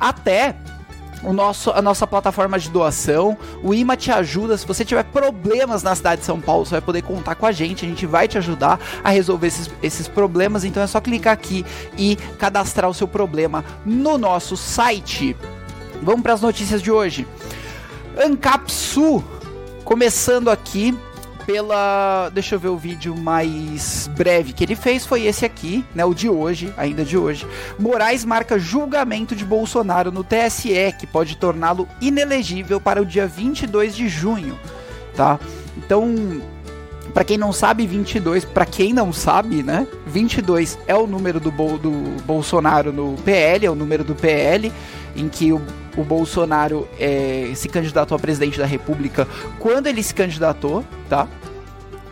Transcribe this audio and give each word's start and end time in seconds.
Até 0.00 0.56
o 1.22 1.32
nosso, 1.32 1.70
a 1.70 1.80
nossa 1.80 2.06
plataforma 2.06 2.58
de 2.58 2.68
doação. 2.68 3.36
O 3.62 3.72
IMA 3.72 3.96
te 3.96 4.10
ajuda. 4.10 4.56
Se 4.56 4.66
você 4.66 4.84
tiver 4.84 5.04
problemas 5.04 5.82
na 5.82 5.94
cidade 5.94 6.20
de 6.20 6.26
São 6.26 6.40
Paulo, 6.40 6.66
você 6.66 6.72
vai 6.72 6.80
poder 6.80 7.02
contar 7.02 7.34
com 7.34 7.46
a 7.46 7.52
gente. 7.52 7.84
A 7.84 7.88
gente 7.88 8.06
vai 8.06 8.26
te 8.26 8.38
ajudar 8.38 8.80
a 9.02 9.10
resolver 9.10 9.46
esses, 9.46 9.70
esses 9.82 10.08
problemas. 10.08 10.64
Então 10.64 10.82
é 10.82 10.86
só 10.86 11.00
clicar 11.00 11.32
aqui 11.32 11.64
e 11.96 12.16
cadastrar 12.38 12.90
o 12.90 12.94
seu 12.94 13.06
problema 13.06 13.64
no 13.84 14.18
nosso 14.18 14.56
site. 14.56 15.36
Vamos 16.02 16.22
para 16.22 16.32
as 16.32 16.40
notícias 16.40 16.82
de 16.82 16.90
hoje. 16.90 17.26
Ancapsu, 18.18 19.22
começando 19.84 20.50
aqui 20.50 20.96
pela. 21.46 22.30
Deixa 22.30 22.54
eu 22.54 22.58
ver 22.58 22.68
o 22.68 22.76
vídeo 22.76 23.16
mais 23.16 24.08
breve 24.16 24.52
que 24.52 24.64
ele 24.64 24.76
fez. 24.76 25.04
Foi 25.06 25.26
esse 25.26 25.44
aqui, 25.44 25.84
né? 25.94 26.04
O 26.04 26.14
de 26.14 26.28
hoje, 26.28 26.72
ainda 26.76 27.04
de 27.04 27.16
hoje. 27.16 27.46
Moraes 27.78 28.24
marca 28.24 28.58
julgamento 28.58 29.34
de 29.34 29.44
Bolsonaro 29.44 30.10
no 30.10 30.24
TSE, 30.24 30.94
que 30.98 31.06
pode 31.06 31.36
torná-lo 31.36 31.88
inelegível 32.00 32.80
para 32.80 33.00
o 33.00 33.06
dia 33.06 33.26
22 33.26 33.94
de 33.94 34.08
junho, 34.08 34.58
tá? 35.14 35.38
Então. 35.76 36.40
Para 37.12 37.24
quem 37.24 37.36
não 37.36 37.52
sabe, 37.52 37.86
22, 37.86 38.42
para 38.46 38.64
quem 38.64 38.94
não 38.94 39.12
sabe, 39.12 39.62
né? 39.62 39.86
22 40.06 40.78
é 40.86 40.94
o 40.94 41.06
número 41.06 41.38
do, 41.38 41.50
Bo 41.50 41.76
do 41.76 41.90
Bolsonaro 42.24 42.90
no 42.90 43.16
PL, 43.22 43.66
é 43.66 43.70
o 43.70 43.74
número 43.74 44.02
do 44.02 44.14
PL, 44.14 44.72
em 45.14 45.28
que 45.28 45.52
o 45.52 45.60
o 45.96 46.04
Bolsonaro 46.04 46.88
é, 46.98 47.52
se 47.54 47.68
candidatou 47.68 48.16
a 48.16 48.18
presidente 48.18 48.58
da 48.58 48.66
República 48.66 49.26
quando 49.58 49.86
ele 49.86 50.02
se 50.02 50.14
candidatou, 50.14 50.84
tá? 51.08 51.28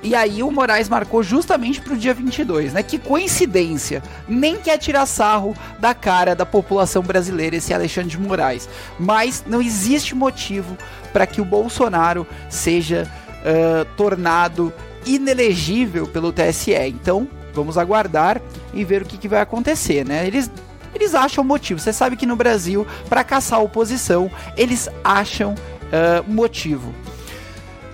E 0.03 0.15
aí 0.15 0.43
o 0.43 0.51
Moraes 0.51 0.89
marcou 0.89 1.23
justamente 1.23 1.81
pro 1.81 1.97
dia 1.97 2.15
22, 2.15 2.73
né? 2.73 2.83
Que 2.83 2.99
coincidência. 2.99 4.03
Nem 4.27 4.57
quer 4.57 4.79
tirar 4.79 5.05
sarro 5.05 5.55
da 5.79 5.93
cara 5.93 6.35
da 6.35 6.47
população 6.47 7.03
brasileira 7.03 7.57
esse 7.57 7.75
Alexandre 7.75 8.11
de 8.11 8.19
Moraes. 8.19 8.69
Mas 8.99 9.45
não 9.47 9.61
existe 9.61 10.15
motivo 10.15 10.77
para 11.13 11.27
que 11.27 11.41
o 11.41 11.45
Bolsonaro 11.45 12.27
seja 12.49 13.11
uh, 13.41 13.85
tornado 13.97 14.73
inelegível 15.05 16.07
pelo 16.07 16.33
TSE. 16.33 16.73
Então, 16.73 17.29
vamos 17.53 17.77
aguardar 17.77 18.41
e 18.73 18.85
ver 18.85 19.03
o 19.03 19.05
que, 19.05 19.19
que 19.19 19.29
vai 19.29 19.43
acontecer, 19.43 20.07
né? 20.07 20.27
Eles 20.27 20.51
eles 20.95 21.15
acham 21.15 21.45
motivo. 21.45 21.81
Você 21.81 21.93
sabe 21.93 22.17
que 22.17 22.27
no 22.27 22.37
Brasil, 22.37 22.87
para 23.09 23.25
caçar 23.25 23.59
a 23.59 23.63
oposição, 23.63 24.31
eles 24.57 24.89
acham 25.05 25.55
uh, 25.55 26.31
motivo. 26.31 26.95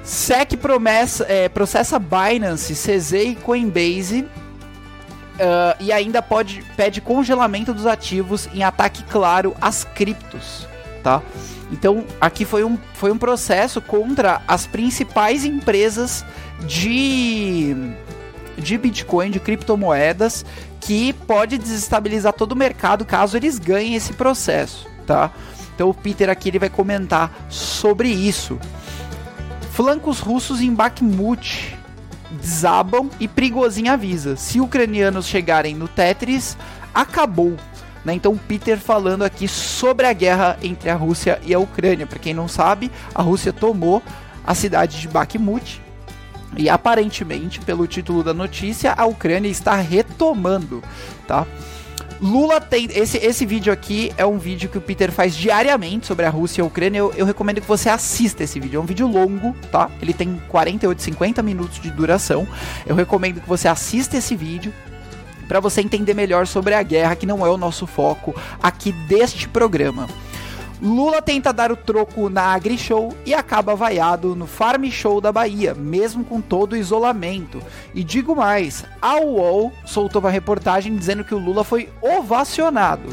SEC 0.03 0.57
promessa, 0.57 1.27
é, 1.29 1.49
processa 1.49 1.99
Binance, 1.99 2.75
CZ 2.75 3.13
e 3.13 3.35
Coinbase 3.35 4.23
uh, 4.23 5.77
e 5.81 5.93
ainda 5.93 6.23
pode, 6.23 6.65
pede 6.77 7.01
congelamento 7.01 7.75
dos 7.75 7.87
ativos 7.87 8.49
em 8.55 8.63
ataque 8.63 9.03
claro 9.05 9.55
às 9.61 9.83
criptos, 9.83 10.69
tá? 11.03 11.21
Então 11.73 12.05
aqui 12.21 12.45
foi 12.45 12.63
um, 12.63 12.79
foi 12.95 13.11
um 13.11 13.19
processo 13.19 13.81
contra 13.81 14.41
as 14.47 14.65
principais 14.65 15.45
empresas 15.45 16.25
de, 16.61 17.77
de 18.57 18.79
Bitcoin, 18.79 19.31
de 19.31 19.41
criptomoedas, 19.41 20.45
que 20.81 21.13
pode 21.13 21.59
desestabilizar 21.59 22.33
todo 22.33 22.53
o 22.53 22.57
mercado 22.57 23.05
caso 23.05 23.37
eles 23.37 23.59
ganhem 23.59 23.95
esse 23.95 24.13
processo, 24.13 24.87
tá? 25.07 25.33
Então 25.75 25.91
o 25.91 25.95
Peter 25.95 26.31
aqui 26.31 26.49
ele 26.49 26.59
vai 26.59 26.71
comentar 26.71 27.31
sobre 27.49 28.09
isso. 28.09 28.59
Flancos 29.73 30.21
russos 30.21 30.61
em 30.61 30.73
Bakhmut 30.73 31.77
desabam 32.41 33.11
e 33.21 33.29
Prigozhin 33.29 33.89
avisa: 33.89 34.37
se 34.37 34.59
ucranianos 34.61 35.27
chegarem 35.27 35.75
no 35.75 35.87
Tetris, 35.87 36.57
acabou. 36.95 37.57
Né? 38.05 38.15
Então 38.15 38.39
Peter 38.39 38.79
falando 38.79 39.23
aqui 39.23 39.47
sobre 39.47 40.07
a 40.07 40.13
guerra 40.13 40.57
entre 40.63 40.89
a 40.89 40.95
Rússia 40.95 41.41
e 41.45 41.53
a 41.53 41.59
Ucrânia. 41.59 42.07
Para 42.07 42.19
quem 42.19 42.33
não 42.33 42.49
sabe, 42.49 42.91
a 43.15 43.21
Rússia 43.21 43.53
tomou 43.53 44.03
a 44.47 44.55
cidade 44.55 45.01
de 45.01 45.09
Bakhmut 45.09 45.83
e 46.57 46.69
aparentemente, 46.69 47.61
pelo 47.61 47.87
título 47.87 48.23
da 48.23 48.33
notícia, 48.33 48.95
a 48.97 49.05
Ucrânia 49.05 49.49
está 49.49 49.77
retomando, 49.77 50.83
tá? 51.27 51.47
Lula 52.21 52.61
tem. 52.61 52.89
Esse, 52.95 53.19
esse 53.19 53.45
vídeo 53.45 53.73
aqui 53.73 54.13
é 54.17 54.25
um 54.25 54.39
vídeo 54.39 54.69
que 54.69 54.79
o 54.79 54.81
Peter 54.81 55.13
faz 55.13 55.37
diariamente 55.37 56.07
sobre 56.07 56.25
a 56.25 56.31
Rússia 56.31 56.61
e 56.61 56.63
a 56.63 56.67
Ucrânia. 56.67 56.99
Eu, 56.99 57.13
eu 57.15 57.27
recomendo 57.27 57.61
que 57.61 57.69
você 57.69 57.89
assista 57.89 58.43
esse 58.43 58.59
vídeo. 58.59 58.79
É 58.79 58.81
um 58.81 58.87
vídeo 58.87 59.07
longo, 59.07 59.55
tá? 59.71 59.91
Ele 60.01 60.15
tem 60.15 60.41
48, 60.49 61.03
50 61.03 61.43
minutos 61.43 61.81
de 61.81 61.91
duração. 61.91 62.49
Eu 62.87 62.95
recomendo 62.95 63.41
que 63.41 63.49
você 63.49 63.69
assista 63.69 64.17
esse 64.17 64.35
vídeo 64.35 64.73
para 65.47 65.61
você 65.61 65.81
entender 65.81 66.15
melhor 66.15 66.47
sobre 66.47 66.75
a 66.75 66.83
guerra, 66.83 67.15
que 67.15 67.27
não 67.27 67.47
é 67.47 67.51
o 67.51 67.57
nosso 67.57 67.87
foco 67.87 68.35
aqui 68.63 68.93
deste 68.93 69.49
programa. 69.49 70.09
Lula 70.81 71.23
tenta 71.23 71.53
dar 71.53 71.73
o 71.73 71.77
troco 71.77 72.29
na 72.29 72.55
AgriShow 72.55 73.15
e 73.25 73.33
acaba 73.33 73.75
vaiado 73.75 74.37
no 74.37 74.47
Farm 74.47 74.85
Show 74.91 75.21
da 75.21 75.33
Bahia, 75.33 75.75
mesmo 75.75 76.25
com 76.25 76.41
todo 76.41 76.75
o 76.75 76.77
isolamento. 76.77 77.63
E 77.95 78.05
digo 78.05 78.37
mais, 78.37 78.85
a 79.01 79.17
UOL 79.17 79.73
soltou 79.85 80.21
uma 80.21 80.31
reportagem 80.31 80.95
dizendo 80.95 81.25
que 81.25 81.35
o 81.35 81.39
Lula 81.39 81.65
foi 81.65 81.89
ovacionado, 82.03 83.09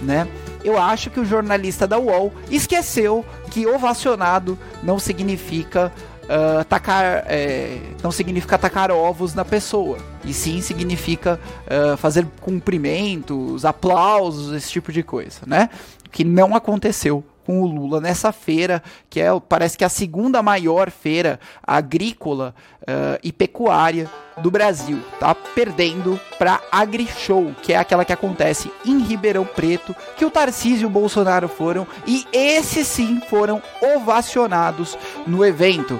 né? 0.00 0.26
Eu 0.64 0.80
acho 0.80 1.10
que 1.10 1.18
o 1.18 1.24
jornalista 1.24 1.86
da 1.86 1.98
UOL 1.98 2.32
esqueceu 2.50 3.24
que 3.50 3.66
ovacionado 3.66 4.56
não 4.82 4.98
significa 4.98 5.92
uh, 6.22 6.64
tacar, 6.64 7.24
é, 7.26 7.78
não 8.02 8.10
significa 8.10 8.56
tacar 8.56 8.90
ovos 8.90 9.34
na 9.34 9.44
pessoa, 9.44 9.98
e 10.24 10.32
sim 10.32 10.60
significa 10.60 11.38
uh, 11.66 11.96
fazer 11.96 12.26
cumprimentos, 12.40 13.64
aplausos, 13.64 14.54
esse 14.54 14.70
tipo 14.70 14.92
de 14.92 15.02
coisa, 15.02 15.40
né? 15.46 15.68
Que 16.12 16.22
não 16.24 16.54
aconteceu 16.54 17.24
com 17.44 17.62
o 17.62 17.66
Lula 17.66 18.00
nessa 18.00 18.30
feira, 18.32 18.82
que 19.10 19.20
é 19.20 19.28
parece 19.48 19.76
que 19.76 19.84
é 19.84 19.86
a 19.86 19.90
segunda 19.90 20.42
maior 20.42 20.90
feira 20.90 21.40
agrícola 21.62 22.54
uh, 22.82 23.18
e 23.22 23.32
pecuária 23.32 24.08
do 24.38 24.50
Brasil, 24.50 25.00
tá? 25.18 25.34
Perdendo 25.34 26.18
para 26.38 26.60
AgriShow, 26.70 27.54
que 27.62 27.72
é 27.72 27.76
aquela 27.76 28.04
que 28.04 28.12
acontece 28.12 28.70
em 28.84 29.00
Ribeirão 29.00 29.44
Preto, 29.44 29.94
que 30.16 30.24
o 30.24 30.30
Tarcísio 30.30 30.84
e 30.84 30.86
o 30.86 30.90
Bolsonaro 30.90 31.48
foram 31.48 31.86
e 32.06 32.26
esses 32.32 32.86
sim 32.86 33.20
foram 33.28 33.60
ovacionados 33.96 34.96
no 35.26 35.44
evento. 35.44 35.98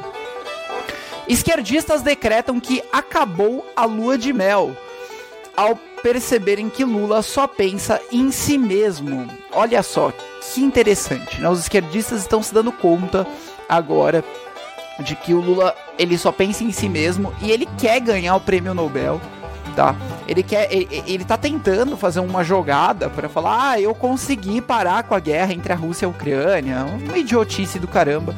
Esquerdistas 1.29 2.03
decretam 2.03 2.59
que 2.61 2.83
acabou 2.93 3.67
a 3.77 3.85
lua 3.85 4.19
de 4.19 4.33
mel 4.33 4.77
ao 5.57 5.79
perceberem 6.03 6.69
que 6.69 6.85
Lula 6.85 7.23
só 7.23 7.47
pensa 7.47 8.01
em 8.11 8.31
si 8.31 8.59
mesmo. 8.59 9.29
Olha 9.53 9.83
só 9.83 10.13
que 10.41 10.61
interessante, 10.61 11.41
né? 11.41 11.49
Os 11.49 11.61
esquerdistas 11.61 12.21
estão 12.21 12.43
se 12.43 12.53
dando 12.53 12.73
conta 12.73 13.27
agora 13.69 14.25
de 15.01 15.17
que 15.17 15.33
o 15.33 15.41
Lula 15.41 15.75
ele 15.99 16.19
só 16.19 16.33
pensa 16.33 16.65
em 16.65 16.73
si 16.73 16.89
mesmo 16.89 17.33
e 17.41 17.51
ele 17.51 17.67
quer 17.79 18.01
ganhar 18.01 18.35
o 18.37 18.41
prêmio 18.41 18.75
Nobel, 18.75 19.21
tá? 19.75 19.95
Ele 20.29 20.43
quer 20.43 20.73
ele, 20.73 21.03
ele 21.07 21.25
tá 21.25 21.37
tentando 21.37 21.97
fazer 21.97 22.21
uma 22.21 22.45
jogada 22.45 23.09
para 23.09 23.29
falar: 23.29 23.71
"Ah, 23.71 23.81
eu 23.81 23.95
consegui 23.95 24.61
parar 24.61 25.05
com 25.05 25.15
a 25.15 25.21
guerra 25.21 25.55
entre 25.55 25.73
a 25.73 25.77
Rússia 25.77 26.05
e 26.05 26.07
a 26.07 26.11
Ucrânia". 26.11 26.85
Uma 26.85 27.17
idiotice 27.17 27.79
do 27.79 27.89
caramba, 27.89 28.35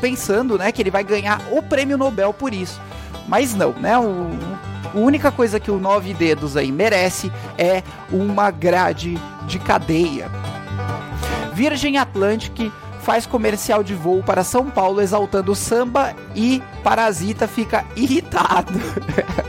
pensando, 0.00 0.56
né, 0.56 0.72
que 0.72 0.80
ele 0.80 0.90
vai 0.90 1.04
ganhar 1.04 1.40
o 1.50 1.62
prêmio 1.62 1.98
Nobel 1.98 2.32
por 2.32 2.54
isso. 2.54 2.80
Mas 3.28 3.54
não, 3.54 3.72
né? 3.72 3.98
O, 3.98 4.30
a 4.96 4.98
única 4.98 5.30
coisa 5.30 5.60
que 5.60 5.70
o 5.70 5.78
Nove 5.78 6.14
Dedos 6.14 6.56
aí 6.56 6.72
merece 6.72 7.30
é 7.58 7.82
uma 8.10 8.50
grade 8.50 9.18
de 9.46 9.58
cadeia. 9.58 10.30
Virgin 11.52 11.98
Atlantic 11.98 12.72
faz 13.02 13.26
comercial 13.26 13.84
de 13.84 13.94
voo 13.94 14.22
para 14.22 14.42
São 14.42 14.70
Paulo 14.70 15.02
exaltando 15.02 15.54
samba 15.54 16.14
e 16.34 16.62
Parasita 16.82 17.46
fica 17.46 17.84
irritado. 17.94 18.72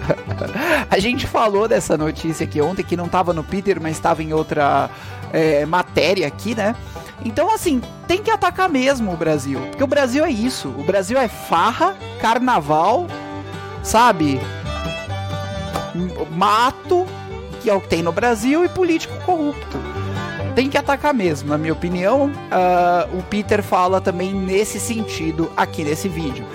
a 0.92 1.00
gente 1.00 1.26
falou 1.26 1.68
dessa 1.68 1.98
notícia 1.98 2.44
aqui 2.44 2.62
ontem, 2.62 2.84
que 2.84 2.98
não 2.98 3.08
tava 3.08 3.34
no 3.34 3.44
Peter, 3.44 3.82
mas 3.82 3.94
estava 3.94 4.22
em 4.22 4.34
outra 4.34 4.90
é, 5.32 5.66
matéria 5.66 6.28
aqui, 6.28 6.54
né? 6.54 6.76
Então, 7.24 7.54
assim, 7.54 7.82
tem 8.06 8.22
que 8.22 8.30
atacar 8.30 8.70
mesmo 8.70 9.14
o 9.14 9.18
Brasil. 9.18 9.60
Porque 9.70 9.84
o 9.84 9.88
Brasil 9.88 10.24
é 10.24 10.30
isso. 10.30 10.68
O 10.78 10.84
Brasil 10.84 11.18
é 11.18 11.28
farra, 11.28 11.96
carnaval, 12.22 13.08
sabe? 13.82 14.40
Mato, 16.32 17.06
que 17.62 17.70
é 17.70 17.74
o 17.74 17.82
que 17.82 17.88
tem 17.88 18.02
no 18.02 18.12
Brasil, 18.12 18.64
e 18.64 18.70
político 18.70 19.14
corrupto. 19.26 19.78
Tem 20.56 20.70
que 20.70 20.78
atacar 20.78 21.14
mesmo, 21.14 21.50
na 21.50 21.58
minha 21.58 21.74
opinião. 21.74 22.26
Uh, 22.26 23.20
o 23.20 23.24
Peter 23.24 23.62
fala 23.62 24.02
também 24.02 24.34
nesse 24.34 24.80
sentido 24.80 25.52
aqui 25.56 25.84
nesse 25.84 26.10
vídeo. 26.10 26.46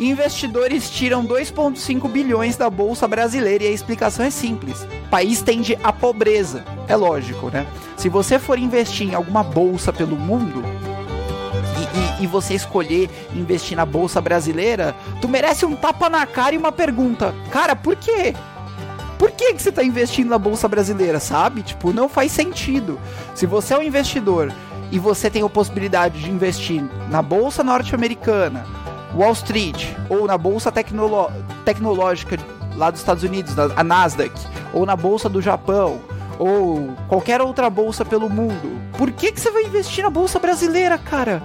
Investidores 0.00 0.90
tiram 0.90 1.24
2,5 1.24 2.08
bilhões 2.10 2.56
da 2.56 2.68
bolsa 2.68 3.06
brasileira 3.06 3.62
e 3.62 3.68
a 3.68 3.70
explicação 3.70 4.24
é 4.24 4.30
simples: 4.30 4.84
país 5.08 5.40
tende 5.40 5.78
à 5.84 5.92
pobreza. 5.92 6.64
É 6.88 6.96
lógico, 6.96 7.48
né? 7.48 7.64
Se 7.96 8.08
você 8.08 8.38
for 8.38 8.58
investir 8.58 9.08
em 9.08 9.14
alguma 9.14 9.44
bolsa 9.44 9.92
pelo 9.92 10.16
mundo, 10.16 10.64
e, 12.18 12.24
e, 12.24 12.26
você 12.26 12.54
escolher 12.54 13.08
investir 13.34 13.76
na 13.76 13.84
bolsa 13.84 14.20
brasileira, 14.20 14.94
tu 15.20 15.28
merece 15.28 15.64
um 15.64 15.76
tapa 15.76 16.08
na 16.08 16.26
cara 16.26 16.54
e 16.54 16.58
uma 16.58 16.72
pergunta. 16.72 17.34
Cara, 17.50 17.76
por 17.76 17.94
quê? 17.96 18.34
Por 19.22 19.30
que, 19.30 19.54
que 19.54 19.62
você 19.62 19.68
está 19.68 19.84
investindo 19.84 20.30
na 20.30 20.36
bolsa 20.36 20.66
brasileira, 20.66 21.20
sabe? 21.20 21.62
Tipo, 21.62 21.92
não 21.92 22.08
faz 22.08 22.32
sentido. 22.32 22.98
Se 23.36 23.46
você 23.46 23.72
é 23.72 23.78
um 23.78 23.82
investidor 23.82 24.52
e 24.90 24.98
você 24.98 25.30
tem 25.30 25.44
a 25.44 25.48
possibilidade 25.48 26.20
de 26.20 26.28
investir 26.28 26.82
na 27.08 27.22
bolsa 27.22 27.62
norte-americana, 27.62 28.66
Wall 29.14 29.30
Street, 29.34 29.86
ou 30.10 30.26
na 30.26 30.36
bolsa 30.36 30.72
tecnolo 30.72 31.30
tecnológica 31.64 32.36
lá 32.74 32.90
dos 32.90 32.98
Estados 32.98 33.22
Unidos, 33.22 33.54
a 33.56 33.84
Nasdaq, 33.84 34.32
ou 34.72 34.84
na 34.84 34.96
bolsa 34.96 35.28
do 35.28 35.40
Japão, 35.40 36.00
ou 36.36 36.92
qualquer 37.06 37.40
outra 37.40 37.70
bolsa 37.70 38.04
pelo 38.04 38.28
mundo, 38.28 38.76
por 38.98 39.12
que, 39.12 39.30
que 39.30 39.40
você 39.40 39.52
vai 39.52 39.62
investir 39.62 40.02
na 40.02 40.10
bolsa 40.10 40.40
brasileira, 40.40 40.98
cara? 40.98 41.40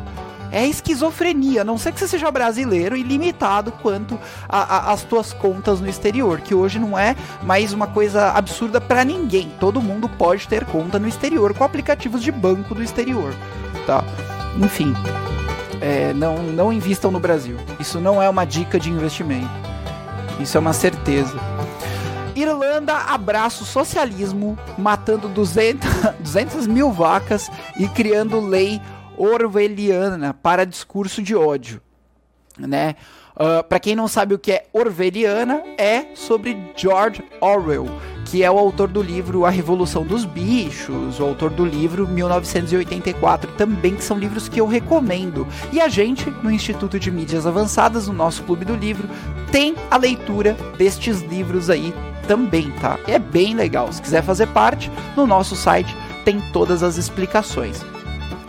É 0.51 0.65
esquizofrenia, 0.65 1.61
a 1.61 1.63
não 1.63 1.77
ser 1.77 1.91
que 1.91 1.99
você 1.99 2.07
seja 2.07 2.31
brasileiro 2.31 2.95
e 2.95 3.03
limitado 3.03 3.71
quanto 3.71 4.19
às 4.47 5.03
tuas 5.03 5.33
contas 5.33 5.79
no 5.81 5.88
exterior, 5.88 6.39
que 6.41 6.55
hoje 6.55 6.79
não 6.79 6.97
é 6.97 7.15
mais 7.44 7.73
uma 7.73 7.88
coisa 7.88 8.31
absurda 8.31 8.79
para 8.79 9.03
ninguém. 9.03 9.51
Todo 9.59 9.81
mundo 9.81 10.07
pode 10.07 10.47
ter 10.47 10.65
conta 10.65 10.97
no 10.97 11.07
exterior 11.07 11.53
com 11.53 11.63
aplicativos 11.63 12.21
de 12.23 12.31
banco 12.31 12.73
do 12.73 12.83
exterior, 12.83 13.33
tá? 13.85 14.03
Enfim, 14.57 14.94
é, 15.81 16.13
não, 16.13 16.38
não 16.44 16.71
invistam 16.71 17.11
no 17.11 17.19
Brasil. 17.19 17.57
Isso 17.79 17.99
não 17.99 18.21
é 18.21 18.29
uma 18.29 18.45
dica 18.45 18.79
de 18.79 18.89
investimento. 18.89 19.49
Isso 20.39 20.57
é 20.57 20.59
uma 20.59 20.73
certeza. 20.73 21.38
Irlanda 22.35 22.94
abraça 22.94 23.63
o 23.63 23.65
socialismo, 23.65 24.57
matando 24.77 25.27
200, 25.27 25.89
200 26.19 26.67
mil 26.67 26.91
vacas 26.91 27.49
e 27.79 27.88
criando 27.88 28.39
lei 28.39 28.79
orwelliana 29.18 30.34
para 30.34 30.66
discurso 30.66 31.22
de 31.22 31.36
ódio, 31.36 31.81
né? 32.58 32.96
Uh, 33.36 33.60
ah, 33.60 33.64
para 33.64 33.80
quem 33.80 33.96
não 33.96 34.08
sabe 34.08 34.34
o 34.34 34.40
que 34.40 34.52
é 34.52 34.66
orwelliana, 34.74 35.62
é 35.78 36.16
sobre 36.16 36.74
George 36.75 37.24
Orwell, 37.40 37.86
que 38.25 38.44
é 38.44 38.50
o 38.50 38.58
autor 38.58 38.88
do 38.88 39.02
livro 39.02 39.46
A 39.46 39.50
Revolução 39.52 40.04
dos 40.04 40.25
Bichos, 40.25 41.19
o 41.19 41.24
autor 41.24 41.52
do 41.52 41.64
livro 41.64 42.08
1984, 42.08 43.52
também 43.52 43.96
que 43.96 44.04
são 44.04 44.18
livros 44.18 44.50
que 44.50 44.60
eu 44.60 44.66
recomendo. 44.66 45.48
E 45.72 45.80
a 45.80 45.88
gente, 45.88 46.30
no 46.42 46.50
Instituto 46.50 47.00
de 47.00 47.12
Mídias 47.12 47.46
Avançadas, 47.46 48.08
no 48.08 48.14
nosso 48.14 48.42
Clube 48.44 48.66
do 48.66 48.75
Livro, 48.75 49.08
tem 49.52 49.75
a 49.92 49.98
leitura 49.98 50.58
destes 50.78 51.22
livros 51.22 51.69
aí 51.69 51.94
também, 52.28 52.72
tá? 52.81 53.00
É 53.08 53.19
bem 53.19 53.56
legal. 53.56 53.94
Se 53.94 54.02
quiser 54.02 54.24
fazer 54.24 54.48
parte, 54.48 54.92
no 55.16 55.28
nosso 55.28 55.56
site 55.56 55.96
tem 56.25 56.42
todas 56.52 56.84
as 56.84 56.98
explicações. 56.98 57.86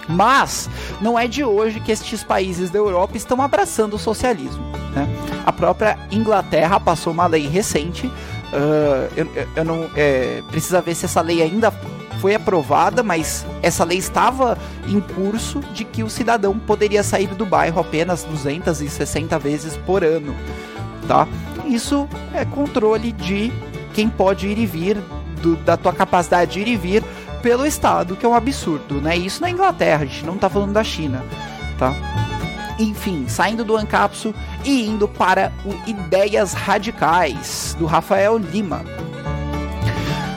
Mas 0.08 0.70
não 1.00 1.18
é 1.18 1.28
de 1.28 1.44
hoje 1.44 1.80
que 1.80 1.92
estes 1.92 2.24
países 2.24 2.70
da 2.70 2.78
Europa 2.78 3.16
estão 3.16 3.42
abraçando 3.42 3.94
o 3.94 3.98
socialismo. 3.98 4.64
Né? 4.94 5.06
A 5.44 5.52
própria 5.52 5.98
Inglaterra 6.10 6.80
passou 6.80 7.12
uma 7.12 7.26
lei 7.26 7.46
recente. 7.46 8.06
Uh, 8.06 9.12
eu, 9.14 9.28
eu, 9.56 9.64
não 9.64 9.90
é, 9.94 10.42
precisa 10.50 10.80
ver 10.80 10.94
se 10.94 11.04
essa 11.04 11.20
lei 11.20 11.42
ainda 11.42 11.70
foi 12.20 12.34
aprovada, 12.34 13.02
mas 13.02 13.46
essa 13.62 13.84
lei 13.84 13.98
estava 13.98 14.58
em 14.86 15.00
curso 15.00 15.60
de 15.72 15.84
que 15.84 16.02
o 16.02 16.10
cidadão 16.10 16.58
poderia 16.58 17.02
sair 17.02 17.28
do 17.28 17.46
bairro 17.46 17.80
apenas 17.80 18.24
260 18.24 19.38
vezes 19.38 19.76
por 19.76 20.02
ano, 20.02 20.34
tá? 21.06 21.28
Isso 21.66 22.08
é 22.34 22.44
controle 22.44 23.12
de 23.12 23.52
quem 23.94 24.08
pode 24.08 24.48
ir 24.48 24.58
e 24.58 24.66
vir, 24.66 24.96
do, 25.42 25.54
da 25.56 25.76
tua 25.76 25.92
capacidade 25.92 26.52
de 26.52 26.60
ir 26.60 26.68
e 26.68 26.76
vir 26.76 27.04
pelo 27.42 27.66
Estado, 27.66 28.16
que 28.16 28.24
é 28.24 28.28
um 28.28 28.34
absurdo, 28.34 29.00
né? 29.00 29.16
Isso 29.16 29.40
na 29.40 29.50
Inglaterra, 29.50 30.02
a 30.02 30.06
gente 30.06 30.24
não 30.24 30.36
tá 30.36 30.48
falando 30.48 30.72
da 30.72 30.84
China, 30.84 31.24
tá? 31.78 31.94
Enfim, 32.78 33.26
saindo 33.28 33.64
do 33.64 33.76
Ancapso 33.76 34.34
e 34.64 34.86
indo 34.86 35.08
para 35.08 35.52
o 35.64 35.88
Ideias 35.88 36.52
Radicais, 36.52 37.76
do 37.78 37.86
Rafael 37.86 38.38
Lima. 38.38 38.84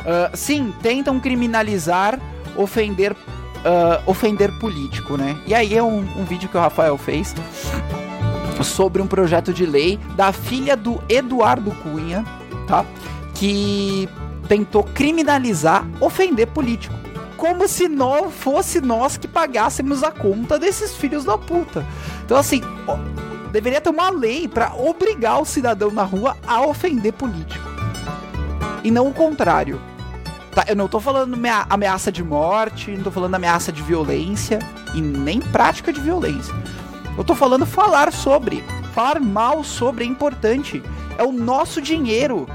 Uh, 0.02 0.36
sim, 0.36 0.74
tentam 0.82 1.20
criminalizar, 1.20 2.20
ofender, 2.56 3.12
uh, 3.12 4.02
ofender 4.10 4.52
político, 4.60 5.18
né? 5.18 5.38
E 5.46 5.54
aí 5.54 5.76
é 5.76 5.84
um, 5.84 6.00
um 6.00 6.26
vídeo 6.26 6.50
que 6.50 6.58
o 6.58 6.60
Rafael 6.60 6.98
fez 6.98 7.36
sobre 8.64 9.02
um 9.02 9.08
projeto 9.08 9.54
de 9.54 9.66
lei 9.66 10.00
da 10.16 10.32
filha 10.32 10.76
do 10.76 11.02
Eduardo 11.08 11.72
Cunha, 11.72 12.26
tá? 12.68 12.86
Que 13.36 14.10
tentou 14.52 14.84
criminalizar 14.84 15.88
ofender 16.02 16.46
político. 16.46 16.94
Como 17.38 17.70
se 17.70 17.88
não 17.88 18.30
fosse 18.30 18.82
nós 18.82 19.16
que 19.16 19.26
pagássemos 19.26 20.04
a 20.04 20.12
conta 20.12 20.60
desses 20.60 20.94
filhos 20.94 21.24
da 21.24 21.38
puta. 21.38 21.86
Então, 22.26 22.36
assim, 22.36 22.62
deveria 23.54 23.80
ter 23.80 23.90
uma 23.90 24.10
lei 24.10 24.50
para 24.50 24.74
obrigar 24.76 25.42
o 25.42 25.46
cidadão 25.46 25.90
na 25.90 26.04
rua 26.04 26.36
a 26.46 26.66
ofender 26.66 27.14
político. 27.14 27.64
E 28.84 28.92
não 28.92 29.08
o 29.08 29.14
contrário. 29.14 29.80
Tá, 30.54 30.66
eu 30.68 30.76
não 30.76 30.90
tô 30.90 31.00
falando 31.00 31.34
ameaça 31.70 32.12
de 32.12 32.22
morte, 32.22 32.92
não 32.92 33.06
tô 33.06 33.12
falando 33.12 33.36
ameaça 33.36 33.72
de 33.72 33.82
violência 33.82 34.60
e 34.94 35.00
nem 35.00 35.40
prática 35.40 35.94
de 35.94 36.02
violência. 36.02 36.54
Eu 37.18 37.24
tô 37.24 37.34
falando 37.36 37.66
falar 37.66 38.12
sobre. 38.12 38.62
Falar 38.94 39.22
mal 39.22 39.64
sobre 39.64 40.04
é 40.04 40.08
importante. 40.08 40.84
É 41.18 41.24
o 41.24 41.32
nosso 41.32 41.82
dinheiro 41.82 42.46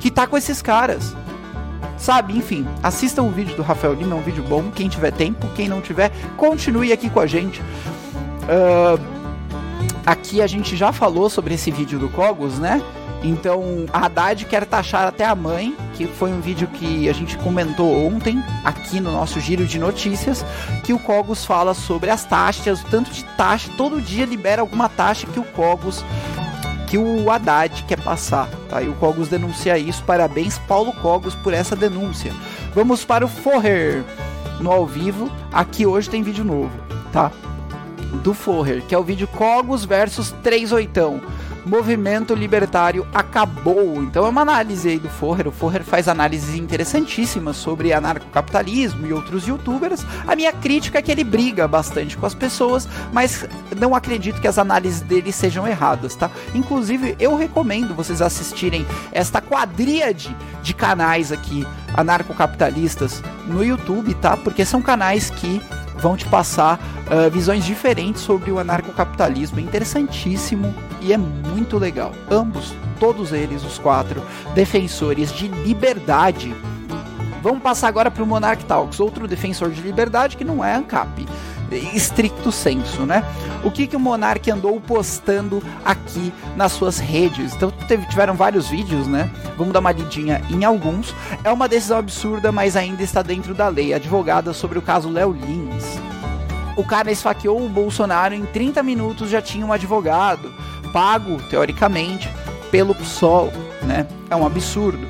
que 0.00 0.10
tá 0.10 0.26
com 0.26 0.36
esses 0.36 0.60
caras. 0.60 1.14
Sabe, 1.98 2.36
enfim, 2.36 2.66
assistam 2.82 3.22
o 3.22 3.30
vídeo 3.30 3.56
do 3.56 3.62
Rafael 3.62 3.92
Lima, 3.92 4.14
é 4.14 4.18
um 4.18 4.22
vídeo 4.22 4.44
bom. 4.44 4.70
Quem 4.70 4.88
tiver 4.88 5.10
tempo, 5.10 5.46
quem 5.54 5.68
não 5.68 5.80
tiver, 5.80 6.10
continue 6.36 6.92
aqui 6.92 7.10
com 7.10 7.20
a 7.20 7.26
gente. 7.26 7.60
Uh, 7.60 8.98
aqui 10.06 10.40
a 10.40 10.46
gente 10.46 10.76
já 10.76 10.92
falou 10.92 11.28
sobre 11.28 11.54
esse 11.54 11.70
vídeo 11.70 11.98
do 11.98 12.08
Cogos, 12.08 12.58
né? 12.58 12.80
Então, 13.22 13.86
a 13.92 14.06
Haddad 14.06 14.44
quer 14.44 14.64
taxar 14.64 15.08
até 15.08 15.24
a 15.24 15.34
mãe, 15.34 15.76
que 15.94 16.06
foi 16.06 16.32
um 16.32 16.40
vídeo 16.40 16.68
que 16.68 17.08
a 17.08 17.12
gente 17.12 17.36
comentou 17.38 18.06
ontem, 18.06 18.42
aqui 18.64 19.00
no 19.00 19.10
nosso 19.10 19.40
giro 19.40 19.66
de 19.66 19.78
notícias, 19.78 20.44
que 20.84 20.92
o 20.92 20.98
Cogos 21.00 21.44
fala 21.44 21.74
sobre 21.74 22.10
as 22.10 22.24
taxas, 22.24 22.80
o 22.80 22.84
tanto 22.86 23.10
de 23.10 23.24
taxa, 23.36 23.68
todo 23.76 24.00
dia 24.00 24.24
libera 24.24 24.62
alguma 24.62 24.88
taxa 24.88 25.26
que 25.26 25.40
o 25.40 25.44
Cogos 25.44 26.04
que 26.88 26.96
o 26.96 27.30
Haddad 27.30 27.84
quer 27.84 28.00
passar. 28.00 28.48
Tá? 28.68 28.82
E 28.82 28.88
o 28.88 28.94
Cogos 28.94 29.28
denuncia 29.28 29.78
isso. 29.78 30.02
Parabéns, 30.04 30.58
Paulo 30.58 30.92
Cogos, 30.94 31.34
por 31.34 31.52
essa 31.52 31.76
denúncia. 31.76 32.32
Vamos 32.74 33.04
para 33.04 33.24
o 33.24 33.28
Forrer 33.28 34.02
no 34.60 34.72
ao 34.72 34.86
vivo. 34.86 35.30
Aqui 35.52 35.86
hoje 35.86 36.08
tem 36.08 36.22
vídeo 36.22 36.44
novo, 36.44 36.72
tá? 37.12 37.30
Do 38.22 38.32
Forrer, 38.32 38.82
que 38.82 38.94
é 38.94 38.98
o 38.98 39.02
vídeo 39.02 39.28
Cogos 39.28 39.84
versus 39.84 40.32
38 40.42 41.20
movimento 41.64 42.34
libertário 42.34 43.06
acabou. 43.12 44.02
Então 44.02 44.24
é 44.24 44.28
uma 44.28 44.42
análise 44.42 44.88
aí 44.88 44.98
do 44.98 45.08
Forrer. 45.08 45.48
O 45.48 45.52
Forrer 45.52 45.82
faz 45.82 46.08
análises 46.08 46.54
interessantíssimas 46.54 47.56
sobre 47.56 47.92
anarcocapitalismo 47.92 49.06
e 49.06 49.12
outros 49.12 49.46
youtubers. 49.46 50.04
A 50.26 50.34
minha 50.34 50.52
crítica 50.52 50.98
é 50.98 51.02
que 51.02 51.10
ele 51.10 51.24
briga 51.24 51.68
bastante 51.68 52.16
com 52.16 52.26
as 52.26 52.34
pessoas, 52.34 52.88
mas 53.12 53.46
não 53.78 53.94
acredito 53.94 54.40
que 54.40 54.48
as 54.48 54.58
análises 54.58 55.00
dele 55.00 55.32
sejam 55.32 55.66
erradas, 55.66 56.14
tá? 56.14 56.30
Inclusive, 56.54 57.16
eu 57.18 57.36
recomendo 57.36 57.94
vocês 57.94 58.22
assistirem 58.22 58.86
esta 59.12 59.40
quadríade 59.40 60.34
de 60.62 60.74
canais 60.74 61.32
aqui 61.32 61.66
anarcocapitalistas 61.94 63.22
no 63.46 63.64
YouTube, 63.64 64.14
tá? 64.14 64.36
Porque 64.36 64.64
são 64.64 64.82
canais 64.82 65.30
que 65.30 65.60
vão 65.98 66.16
te 66.16 66.24
passar 66.26 66.78
uh, 66.78 67.30
visões 67.30 67.64
diferentes 67.64 68.22
sobre 68.22 68.50
o 68.50 68.58
anarcocapitalismo. 68.58 69.58
É 69.58 69.62
interessantíssimo 69.62 70.74
e 71.00 71.12
é 71.12 71.16
muito 71.16 71.78
legal. 71.78 72.12
Ambos, 72.30 72.74
todos 72.98 73.32
eles, 73.32 73.64
os 73.64 73.78
quatro, 73.78 74.22
defensores 74.54 75.32
de 75.32 75.48
liberdade. 75.48 76.54
Vamos 77.42 77.62
passar 77.62 77.88
agora 77.88 78.10
para 78.10 78.22
o 78.22 78.26
Monarch 78.26 78.64
Talks, 78.64 78.98
outro 78.98 79.28
defensor 79.28 79.70
de 79.70 79.80
liberdade 79.80 80.36
que 80.36 80.44
não 80.44 80.64
é 80.64 80.74
ANCAP, 80.74 81.26
estricto 81.76 82.50
senso, 82.50 83.02
né? 83.04 83.24
O 83.64 83.70
que, 83.70 83.86
que 83.86 83.96
o 83.96 84.00
Monark 84.00 84.50
andou 84.50 84.80
postando 84.80 85.62
aqui 85.84 86.32
nas 86.56 86.72
suas 86.72 86.98
redes? 86.98 87.54
Então 87.54 87.70
teve, 87.70 88.06
tiveram 88.06 88.34
vários 88.34 88.68
vídeos, 88.68 89.06
né? 89.06 89.30
Vamos 89.56 89.72
dar 89.72 89.80
uma 89.80 89.92
lidinha 89.92 90.42
em 90.50 90.64
alguns. 90.64 91.14
É 91.44 91.50
uma 91.50 91.68
decisão 91.68 91.98
absurda, 91.98 92.50
mas 92.50 92.76
ainda 92.76 93.02
está 93.02 93.22
dentro 93.22 93.54
da 93.54 93.68
lei. 93.68 93.92
Advogada 93.92 94.52
sobre 94.52 94.78
o 94.78 94.82
caso 94.82 95.10
Léo 95.10 95.32
Lins. 95.32 95.98
O 96.76 96.84
cara 96.84 97.10
esfaqueou 97.10 97.64
o 97.64 97.68
Bolsonaro 97.68 98.34
em 98.34 98.44
30 98.44 98.82
minutos, 98.84 99.28
já 99.28 99.42
tinha 99.42 99.66
um 99.66 99.72
advogado, 99.72 100.54
pago, 100.92 101.36
teoricamente, 101.50 102.30
pelo 102.70 102.94
PSOL, 102.94 103.52
né? 103.82 104.06
É 104.30 104.36
um 104.36 104.46
absurdo. 104.46 105.06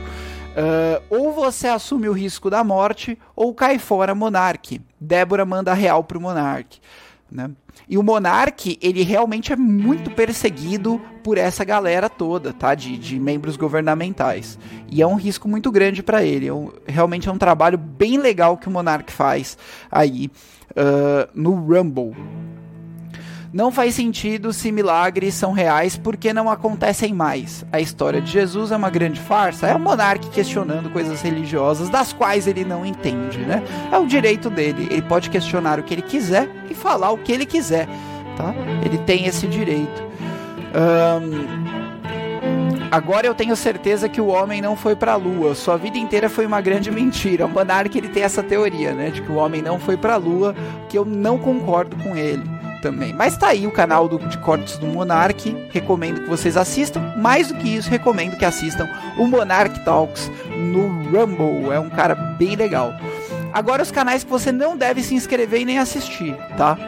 Uh, 0.58 1.00
ou 1.08 1.32
você 1.32 1.68
assume 1.68 2.08
o 2.08 2.12
risco 2.12 2.50
da 2.50 2.64
morte, 2.64 3.16
ou 3.36 3.54
cai 3.54 3.78
fora 3.78 4.12
Monarque. 4.12 4.80
Débora 5.00 5.44
manda 5.44 5.72
real 5.72 6.02
pro 6.02 6.20
Monarque. 6.20 6.80
Né? 7.30 7.50
E 7.88 7.96
o 7.96 8.02
Monarque, 8.02 8.76
ele 8.82 9.02
realmente 9.02 9.52
é 9.52 9.56
muito 9.56 10.10
perseguido 10.10 11.00
por 11.22 11.38
essa 11.38 11.64
galera 11.64 12.08
toda, 12.08 12.52
tá? 12.52 12.74
De, 12.74 12.98
de 12.98 13.20
membros 13.20 13.56
governamentais. 13.56 14.58
E 14.90 15.00
é 15.00 15.06
um 15.06 15.14
risco 15.14 15.46
muito 15.46 15.70
grande 15.70 16.02
para 16.02 16.24
ele. 16.24 16.48
É 16.48 16.52
um, 16.52 16.72
realmente 16.86 17.28
é 17.28 17.32
um 17.32 17.38
trabalho 17.38 17.78
bem 17.78 18.18
legal 18.18 18.56
que 18.56 18.66
o 18.66 18.70
Monarque 18.70 19.12
faz 19.12 19.56
aí 19.92 20.28
uh, 20.70 21.28
no 21.34 21.54
Rumble. 21.54 22.16
Não 23.50 23.72
faz 23.72 23.94
sentido 23.94 24.52
se 24.52 24.70
milagres 24.70 25.32
são 25.32 25.52
reais 25.52 25.96
porque 25.96 26.34
não 26.34 26.50
acontecem 26.50 27.14
mais. 27.14 27.64
A 27.72 27.80
história 27.80 28.20
de 28.20 28.30
Jesus 28.30 28.70
é 28.70 28.76
uma 28.76 28.90
grande 28.90 29.18
farsa. 29.18 29.66
É 29.66 29.74
o 29.74 29.80
monarca 29.80 30.28
questionando 30.28 30.90
coisas 30.90 31.22
religiosas 31.22 31.88
das 31.88 32.12
quais 32.12 32.46
ele 32.46 32.62
não 32.62 32.84
entende, 32.84 33.38
né? 33.38 33.62
É 33.90 33.96
o 33.96 34.06
direito 34.06 34.50
dele. 34.50 34.86
Ele 34.90 35.00
pode 35.00 35.30
questionar 35.30 35.78
o 35.78 35.82
que 35.82 35.94
ele 35.94 36.02
quiser 36.02 36.46
e 36.70 36.74
falar 36.74 37.10
o 37.10 37.16
que 37.16 37.32
ele 37.32 37.46
quiser, 37.46 37.88
tá? 38.36 38.54
Ele 38.84 38.98
tem 38.98 39.26
esse 39.26 39.46
direito. 39.46 40.02
Um, 40.74 41.88
Agora 42.90 43.26
eu 43.26 43.34
tenho 43.34 43.54
certeza 43.54 44.08
que 44.08 44.18
o 44.18 44.28
homem 44.28 44.62
não 44.62 44.74
foi 44.74 44.96
para 44.96 45.12
a 45.12 45.16
lua. 45.16 45.54
Sua 45.54 45.76
vida 45.76 45.98
inteira 45.98 46.30
foi 46.30 46.46
uma 46.46 46.58
grande 46.58 46.90
mentira. 46.90 47.44
O 47.44 47.48
Monark 47.48 47.96
ele 47.96 48.08
tem 48.08 48.22
essa 48.22 48.42
teoria, 48.42 48.94
né, 48.94 49.10
de 49.10 49.20
que 49.20 49.30
o 49.30 49.34
homem 49.34 49.60
não 49.60 49.78
foi 49.78 49.98
para 49.98 50.14
a 50.14 50.16
lua, 50.16 50.54
que 50.88 50.96
eu 50.96 51.04
não 51.04 51.36
concordo 51.36 51.94
com 51.96 52.16
ele 52.16 52.57
também. 52.80 53.12
Mas 53.12 53.36
tá 53.36 53.48
aí 53.48 53.66
o 53.66 53.70
canal 53.70 54.08
do, 54.08 54.18
de 54.18 54.38
cortes 54.38 54.78
do 54.78 54.86
Monark. 54.86 55.56
Recomendo 55.70 56.22
que 56.22 56.28
vocês 56.28 56.56
assistam. 56.56 57.14
Mais 57.16 57.48
do 57.48 57.54
que 57.54 57.76
isso, 57.76 57.90
recomendo 57.90 58.36
que 58.36 58.44
assistam 58.44 58.88
o 59.18 59.26
Monark 59.26 59.84
Talks 59.84 60.30
no 60.56 60.88
Rumble. 61.10 61.72
É 61.72 61.80
um 61.80 61.90
cara 61.90 62.14
bem 62.14 62.56
legal. 62.56 62.92
Agora 63.52 63.82
os 63.82 63.90
canais 63.90 64.24
que 64.24 64.30
você 64.30 64.52
não 64.52 64.76
deve 64.76 65.02
se 65.02 65.14
inscrever 65.14 65.62
e 65.62 65.64
nem 65.64 65.78
assistir, 65.78 66.36
tá? 66.56 66.78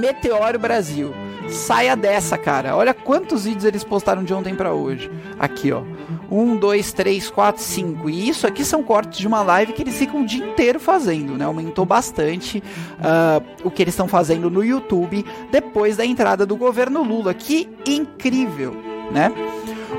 Meteoro 0.00 0.58
Brasil. 0.58 1.14
Saia 1.48 1.96
dessa, 1.96 2.38
cara. 2.38 2.76
Olha 2.76 2.94
quantos 2.94 3.44
vídeos 3.44 3.64
eles 3.64 3.82
postaram 3.82 4.22
de 4.22 4.32
ontem 4.32 4.54
para 4.54 4.72
hoje. 4.72 5.10
Aqui, 5.38 5.72
ó. 5.72 5.82
Um, 6.30 6.56
dois, 6.56 6.92
três, 6.92 7.28
quatro, 7.28 7.62
cinco. 7.62 8.08
E 8.08 8.28
isso 8.28 8.46
aqui 8.46 8.64
são 8.64 8.82
cortes 8.82 9.18
de 9.18 9.26
uma 9.26 9.42
live 9.42 9.72
que 9.72 9.82
eles 9.82 9.96
ficam 9.96 10.22
o 10.22 10.26
dia 10.26 10.44
inteiro 10.44 10.78
fazendo, 10.78 11.36
né? 11.36 11.44
Aumentou 11.44 11.84
bastante 11.84 12.62
uh, 12.98 13.44
o 13.64 13.70
que 13.70 13.82
eles 13.82 13.94
estão 13.94 14.06
fazendo 14.06 14.48
no 14.48 14.64
YouTube 14.64 15.24
depois 15.50 15.96
da 15.96 16.04
entrada 16.04 16.46
do 16.46 16.56
governo 16.56 17.02
Lula. 17.02 17.34
Que 17.34 17.68
incrível, 17.84 18.76
né? 19.10 19.32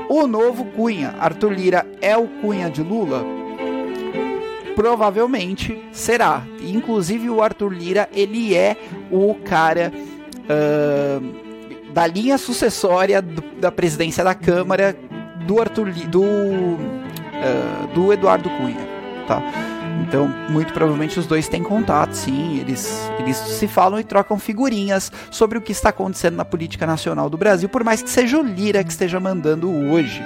O 0.08 0.26
novo 0.26 0.64
Cunha, 0.64 1.14
Arthur 1.20 1.52
Lira, 1.52 1.86
é 2.00 2.16
o 2.16 2.26
Cunha 2.26 2.70
de 2.70 2.82
Lula? 2.82 3.24
Provavelmente 4.74 5.78
será. 5.92 6.42
Inclusive 6.62 7.28
o 7.28 7.42
Arthur 7.42 7.72
Lira, 7.74 8.08
ele 8.14 8.54
é 8.54 8.76
o 9.10 9.34
cara. 9.34 9.92
Uh, 10.42 11.52
da 11.92 12.06
linha 12.06 12.38
sucessória 12.38 13.20
do, 13.20 13.42
da 13.60 13.70
presidência 13.70 14.24
da 14.24 14.34
Câmara 14.34 14.96
do 15.46 15.60
Arthur 15.60 15.90
do 15.92 16.22
uh, 16.22 17.86
do 17.94 18.12
Eduardo 18.12 18.48
Cunha, 18.50 18.88
tá? 19.26 19.42
Então, 20.06 20.28
muito 20.50 20.72
provavelmente 20.72 21.18
os 21.18 21.26
dois 21.26 21.48
têm 21.48 21.62
contato, 21.62 22.12
sim. 22.12 22.58
Eles, 22.58 23.10
eles 23.18 23.36
se 23.36 23.68
falam 23.68 24.00
e 24.00 24.04
trocam 24.04 24.38
figurinhas 24.38 25.12
sobre 25.30 25.58
o 25.58 25.60
que 25.60 25.72
está 25.72 25.90
acontecendo 25.90 26.36
na 26.36 26.44
política 26.44 26.86
nacional 26.86 27.30
do 27.30 27.36
Brasil, 27.36 27.68
por 27.68 27.84
mais 27.84 28.02
que 28.02 28.10
seja 28.10 28.38
o 28.38 28.42
Lira 28.42 28.82
que 28.82 28.90
esteja 28.90 29.20
mandando 29.20 29.70
hoje. 29.70 30.22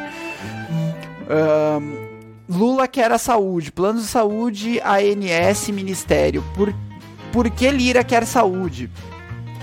Lula 2.49 2.87
quer 2.87 3.11
a 3.11 3.19
saúde, 3.19 3.73
planos 3.73 4.03
de 4.03 4.09
saúde, 4.09 4.81
ANS, 4.81 5.69
Ministério. 5.71 6.45
Por, 6.55 6.73
por 7.33 7.51
que 7.51 7.69
Lira 7.71 8.05
quer 8.05 8.25
saúde? 8.25 8.89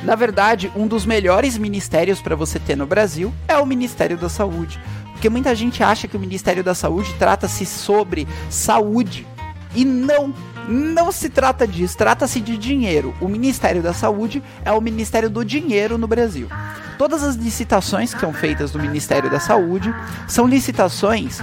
Na 0.04 0.16
verdade, 0.16 0.70
um 0.76 0.86
dos 0.86 1.06
melhores 1.06 1.58
ministérios 1.58 2.22
para 2.22 2.36
você 2.36 2.60
ter 2.60 2.76
no 2.76 2.86
Brasil 2.86 3.34
é 3.48 3.58
o 3.58 3.66
Ministério 3.66 4.18
da 4.18 4.28
Saúde. 4.28 4.78
Porque 5.24 5.30
muita 5.30 5.56
gente 5.56 5.82
acha 5.82 6.06
que 6.06 6.18
o 6.18 6.20
Ministério 6.20 6.62
da 6.66 6.76
Saúde 6.76 7.16
trata-se 7.18 7.66
sobre 7.66 8.28
saúde. 8.50 9.26
E 9.74 9.86
não, 9.86 10.34
não 10.68 11.14
se 11.14 11.30
trata 11.30 11.66
disso, 11.66 11.98
trata-se 11.98 12.42
de 12.42 12.58
dinheiro. 12.58 13.16
O 13.22 13.30
Ministério 13.30 13.82
da 13.82 13.94
Saúde 13.94 14.44
é 14.66 14.72
o 14.74 14.82
Ministério 14.82 15.30
do 15.30 15.46
Dinheiro 15.46 15.98
no 15.98 16.08
Brasil. 16.08 16.50
Todas 16.98 17.24
as 17.24 17.36
licitações 17.36 18.14
que 18.14 18.20
são 18.20 18.34
feitas 18.34 18.74
no 18.74 18.82
Ministério 18.82 19.32
da 19.32 19.40
Saúde 19.40 19.96
são 20.28 20.46
licitações 20.46 21.40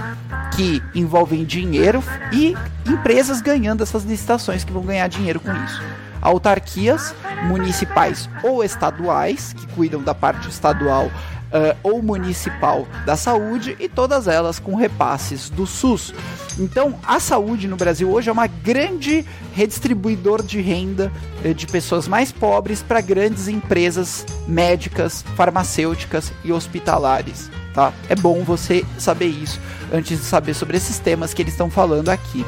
que 0.55 0.79
envolvem 0.93 1.43
dinheiro 1.43 2.03
e 2.31 2.55
empresas 2.87 3.41
ganhando 3.41 3.81
essas 3.81 4.03
licitações 4.03 4.63
que 4.63 4.71
vão 4.71 4.83
ganhar 4.83 5.07
dinheiro 5.07 5.39
com 5.39 5.51
isso 5.65 5.81
autarquias 6.21 7.15
municipais 7.47 8.29
ou 8.43 8.63
estaduais, 8.63 9.53
que 9.53 9.65
cuidam 9.73 10.03
da 10.03 10.13
parte 10.13 10.47
estadual 10.49 11.09
uh, 11.51 11.77
ou 11.83 12.01
municipal 12.01 12.87
da 13.05 13.15
saúde, 13.15 13.75
e 13.79 13.87
todas 13.87 14.27
elas 14.27 14.59
com 14.59 14.75
repasses 14.75 15.49
do 15.49 15.67
SUS. 15.67 16.13
Então, 16.59 16.95
a 17.05 17.19
saúde 17.19 17.67
no 17.67 17.75
Brasil 17.75 18.11
hoje 18.11 18.29
é 18.29 18.31
uma 18.31 18.47
grande 18.47 19.25
redistribuidor 19.53 20.41
de 20.43 20.61
renda 20.61 21.11
uh, 21.43 21.53
de 21.53 21.67
pessoas 21.67 22.07
mais 22.07 22.31
pobres 22.31 22.81
para 22.81 23.01
grandes 23.01 23.47
empresas 23.47 24.25
médicas, 24.47 25.23
farmacêuticas 25.35 26.31
e 26.43 26.51
hospitalares. 26.51 27.49
Tá? 27.73 27.93
É 28.09 28.15
bom 28.15 28.43
você 28.43 28.85
saber 28.97 29.27
isso 29.27 29.59
antes 29.93 30.19
de 30.19 30.25
saber 30.25 30.53
sobre 30.53 30.77
esses 30.77 30.99
temas 30.99 31.33
que 31.33 31.41
eles 31.41 31.53
estão 31.53 31.69
falando 31.69 32.09
aqui. 32.09 32.45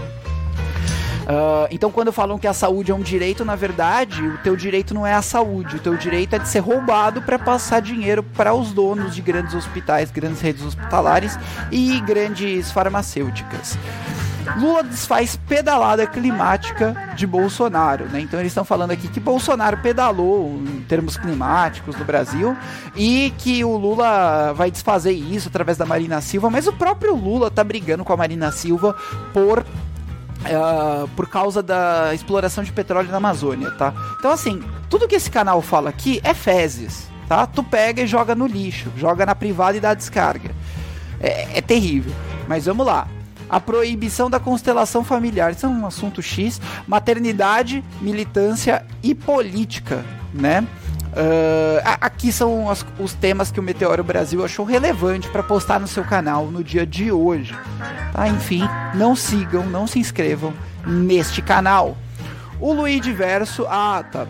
Uh, 1.23 1.67
então, 1.71 1.89
quando 1.89 2.11
falam 2.11 2.37
que 2.37 2.47
a 2.47 2.53
saúde 2.53 2.91
é 2.91 2.95
um 2.95 3.01
direito, 3.01 3.45
na 3.45 3.55
verdade, 3.55 4.21
o 4.21 4.37
teu 4.39 4.55
direito 4.55 4.93
não 4.93 5.07
é 5.07 5.13
a 5.13 5.21
saúde, 5.21 5.77
o 5.77 5.79
teu 5.79 5.95
direito 5.95 6.35
é 6.35 6.39
de 6.39 6.47
ser 6.47 6.59
roubado 6.59 7.21
para 7.21 7.39
passar 7.39 7.81
dinheiro 7.81 8.21
para 8.21 8.53
os 8.53 8.73
donos 8.73 9.15
de 9.15 9.21
grandes 9.21 9.53
hospitais, 9.53 10.11
grandes 10.11 10.41
redes 10.41 10.63
hospitalares 10.63 11.37
e 11.71 11.99
grandes 12.01 12.71
farmacêuticas. 12.71 13.77
Lula 14.57 14.83
desfaz 14.83 15.37
pedalada 15.47 16.05
climática 16.05 17.13
de 17.15 17.25
Bolsonaro, 17.25 18.05
né? 18.05 18.19
Então 18.19 18.39
eles 18.39 18.51
estão 18.51 18.65
falando 18.65 18.91
aqui 18.91 19.07
que 19.07 19.19
Bolsonaro 19.19 19.77
pedalou 19.77 20.61
em 20.61 20.81
termos 20.81 21.15
climáticos 21.15 21.95
no 21.95 22.03
Brasil 22.03 22.55
e 22.93 23.33
que 23.37 23.63
o 23.63 23.77
Lula 23.77 24.51
vai 24.53 24.69
desfazer 24.69 25.13
isso 25.13 25.47
através 25.47 25.77
da 25.77 25.85
Marina 25.85 26.19
Silva, 26.19 26.49
mas 26.49 26.67
o 26.67 26.73
próprio 26.73 27.15
Lula 27.15 27.49
tá 27.49 27.63
brigando 27.63 28.03
com 28.03 28.11
a 28.11 28.17
Marina 28.17 28.51
Silva 28.51 28.95
por 29.33 29.65
Uh, 30.43 31.07
por 31.15 31.29
causa 31.29 31.63
da 31.63 32.13
exploração 32.13 32.63
de 32.63 32.71
petróleo 32.71 33.09
na 33.09 33.17
Amazônia, 33.17 33.71
tá? 33.71 33.93
Então, 34.19 34.29
assim, 34.29 34.61
tudo 34.89 35.07
que 35.07 35.15
esse 35.15 35.31
canal 35.31 35.61
fala 35.61 35.89
aqui 35.89 36.19
é 36.21 36.33
fezes, 36.33 37.07
tá? 37.29 37.47
Tu 37.47 37.63
pega 37.63 38.01
e 38.01 38.07
joga 38.07 38.35
no 38.35 38.45
lixo, 38.45 38.91
joga 38.97 39.25
na 39.25 39.33
privada 39.33 39.77
e 39.77 39.79
dá 39.79 39.93
descarga. 39.93 40.51
É, 41.19 41.59
é 41.59 41.61
terrível. 41.61 42.13
Mas 42.47 42.65
vamos 42.65 42.85
lá. 42.85 43.07
A 43.49 43.59
proibição 43.59 44.29
da 44.29 44.39
constelação 44.39 45.03
familiar, 45.03 45.51
isso 45.51 45.65
é 45.65 45.69
um 45.69 45.85
assunto 45.85 46.21
X. 46.21 46.59
Maternidade, 46.87 47.83
militância 48.01 48.85
e 49.01 49.13
política, 49.15 50.03
né? 50.33 50.67
Uh, 51.13 51.77
aqui 52.01 52.31
são 52.31 52.65
os 52.99 53.13
temas 53.13 53.51
que 53.51 53.59
o 53.59 53.63
Meteoro 53.63 54.03
Brasil 54.03 54.43
achou 54.43 54.65
relevante 54.65 55.29
para 55.29 55.43
postar 55.43 55.79
no 55.79 55.87
seu 55.87 56.03
canal 56.03 56.47
no 56.47 56.63
dia 56.63 56.87
de 56.87 57.11
hoje. 57.11 57.55
Tá? 58.11 58.27
Enfim, 58.27 58.63
não 58.95 59.15
sigam, 59.15 59.63
não 59.65 59.85
se 59.85 59.99
inscrevam 59.99 60.53
neste 60.85 61.41
canal. 61.41 61.95
O 62.59 62.73
Luiz 62.73 62.99
Diverso, 62.99 63.65
ah, 63.69 64.03
tá. 64.11 64.27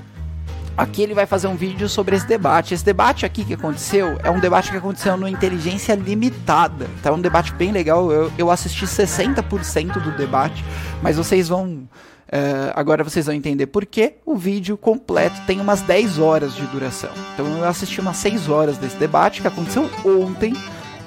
Aqui 0.75 1.03
ele 1.03 1.13
vai 1.13 1.27
fazer 1.27 1.47
um 1.47 1.55
vídeo 1.55 1.87
sobre 1.87 2.15
esse 2.15 2.25
debate. 2.25 2.73
Esse 2.73 2.83
debate 2.83 3.25
aqui 3.25 3.45
que 3.45 3.53
aconteceu 3.53 4.17
é 4.23 4.29
um 4.29 4.39
debate 4.39 4.71
que 4.71 4.77
aconteceu 4.77 5.15
no 5.15 5.27
Inteligência 5.27 5.93
Limitada. 5.93 6.89
Tá 7.01 7.11
um 7.11 7.21
debate 7.21 7.53
bem 7.53 7.71
legal. 7.71 8.11
Eu, 8.11 8.31
eu 8.37 8.49
assisti 8.49 8.85
60% 8.85 10.01
do 10.01 10.11
debate, 10.17 10.65
mas 11.01 11.15
vocês 11.15 11.47
vão 11.47 11.87
Uh, 12.33 12.73
agora 12.73 13.03
vocês 13.03 13.27
vão 13.27 13.35
entender 13.35 13.67
por 13.67 13.85
que 13.85 14.13
o 14.25 14.35
vídeo 14.35 14.75
completo 14.75 15.39
tem 15.45 15.61
umas 15.61 15.81
10 15.81 16.17
horas 16.17 16.55
de 16.55 16.65
duração. 16.65 17.11
Então 17.31 17.45
eu 17.59 17.65
assisti 17.65 18.01
umas 18.01 18.17
6 18.17 18.49
horas 18.49 18.75
desse 18.79 18.95
debate 18.95 19.39
que 19.39 19.47
aconteceu 19.47 19.87
ontem, 20.03 20.51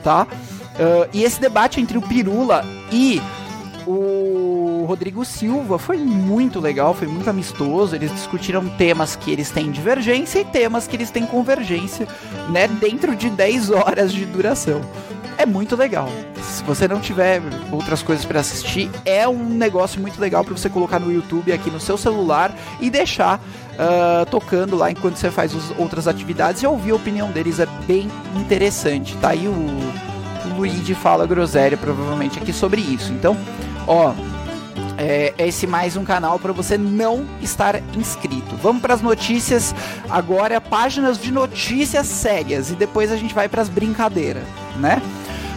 tá? 0.04 0.22
Uh, 0.22 1.10
e 1.12 1.24
esse 1.24 1.40
debate 1.40 1.80
entre 1.80 1.98
o 1.98 2.02
Pirula 2.02 2.64
e 2.92 3.20
o 3.84 4.84
Rodrigo 4.86 5.24
Silva. 5.24 5.80
Foi 5.80 5.96
muito 5.96 6.60
legal, 6.60 6.94
foi 6.94 7.08
muito 7.08 7.28
amistoso. 7.28 7.96
Eles 7.96 8.12
discutiram 8.12 8.68
temas 8.70 9.16
que 9.16 9.32
eles 9.32 9.50
têm 9.50 9.72
divergência 9.72 10.38
e 10.38 10.44
temas 10.44 10.86
que 10.86 10.94
eles 10.94 11.10
têm 11.10 11.26
convergência, 11.26 12.06
né? 12.50 12.68
Dentro 12.68 13.16
de 13.16 13.30
10 13.30 13.70
horas 13.70 14.12
de 14.12 14.24
duração. 14.24 14.80
É 15.38 15.44
muito 15.44 15.76
legal. 15.76 16.08
Se 16.40 16.62
você 16.64 16.88
não 16.88 17.00
tiver 17.00 17.42
outras 17.70 18.02
coisas 18.02 18.24
para 18.24 18.40
assistir, 18.40 18.90
é 19.04 19.28
um 19.28 19.44
negócio 19.44 20.00
muito 20.00 20.20
legal 20.20 20.44
para 20.44 20.56
você 20.56 20.68
colocar 20.68 20.98
no 20.98 21.12
YouTube 21.12 21.52
aqui 21.52 21.70
no 21.70 21.78
seu 21.78 21.98
celular 21.98 22.54
e 22.80 22.88
deixar 22.88 23.38
uh, 23.38 24.24
tocando 24.30 24.76
lá 24.76 24.90
enquanto 24.90 25.16
você 25.16 25.30
faz 25.30 25.52
outras 25.78 26.08
atividades 26.08 26.62
e 26.62 26.66
ouvir 26.66 26.92
a 26.92 26.94
opinião 26.94 27.30
deles. 27.30 27.60
É 27.60 27.66
bem 27.86 28.10
interessante. 28.34 29.16
Tá 29.18 29.30
aí 29.30 29.46
o 29.46 29.54
Luigi 30.56 30.94
fala 30.94 31.26
groselha 31.26 31.76
provavelmente 31.76 32.38
aqui 32.38 32.52
sobre 32.52 32.80
isso. 32.80 33.12
Então, 33.12 33.36
ó, 33.86 34.14
é, 34.98 35.34
esse 35.38 35.66
mais 35.66 35.96
um 35.96 36.04
canal 36.04 36.38
para 36.38 36.52
você 36.52 36.78
não 36.78 37.26
estar 37.42 37.80
inscrito. 37.96 38.56
Vamos 38.56 38.80
para 38.80 38.94
as 38.94 39.02
notícias 39.02 39.74
agora, 40.08 40.60
páginas 40.60 41.20
de 41.20 41.30
notícias 41.30 42.06
sérias 42.06 42.70
e 42.70 42.74
depois 42.74 43.12
a 43.12 43.16
gente 43.16 43.34
vai 43.34 43.48
para 43.48 43.60
as 43.60 43.68
brincadeiras, 43.68 44.44
né? 44.78 45.00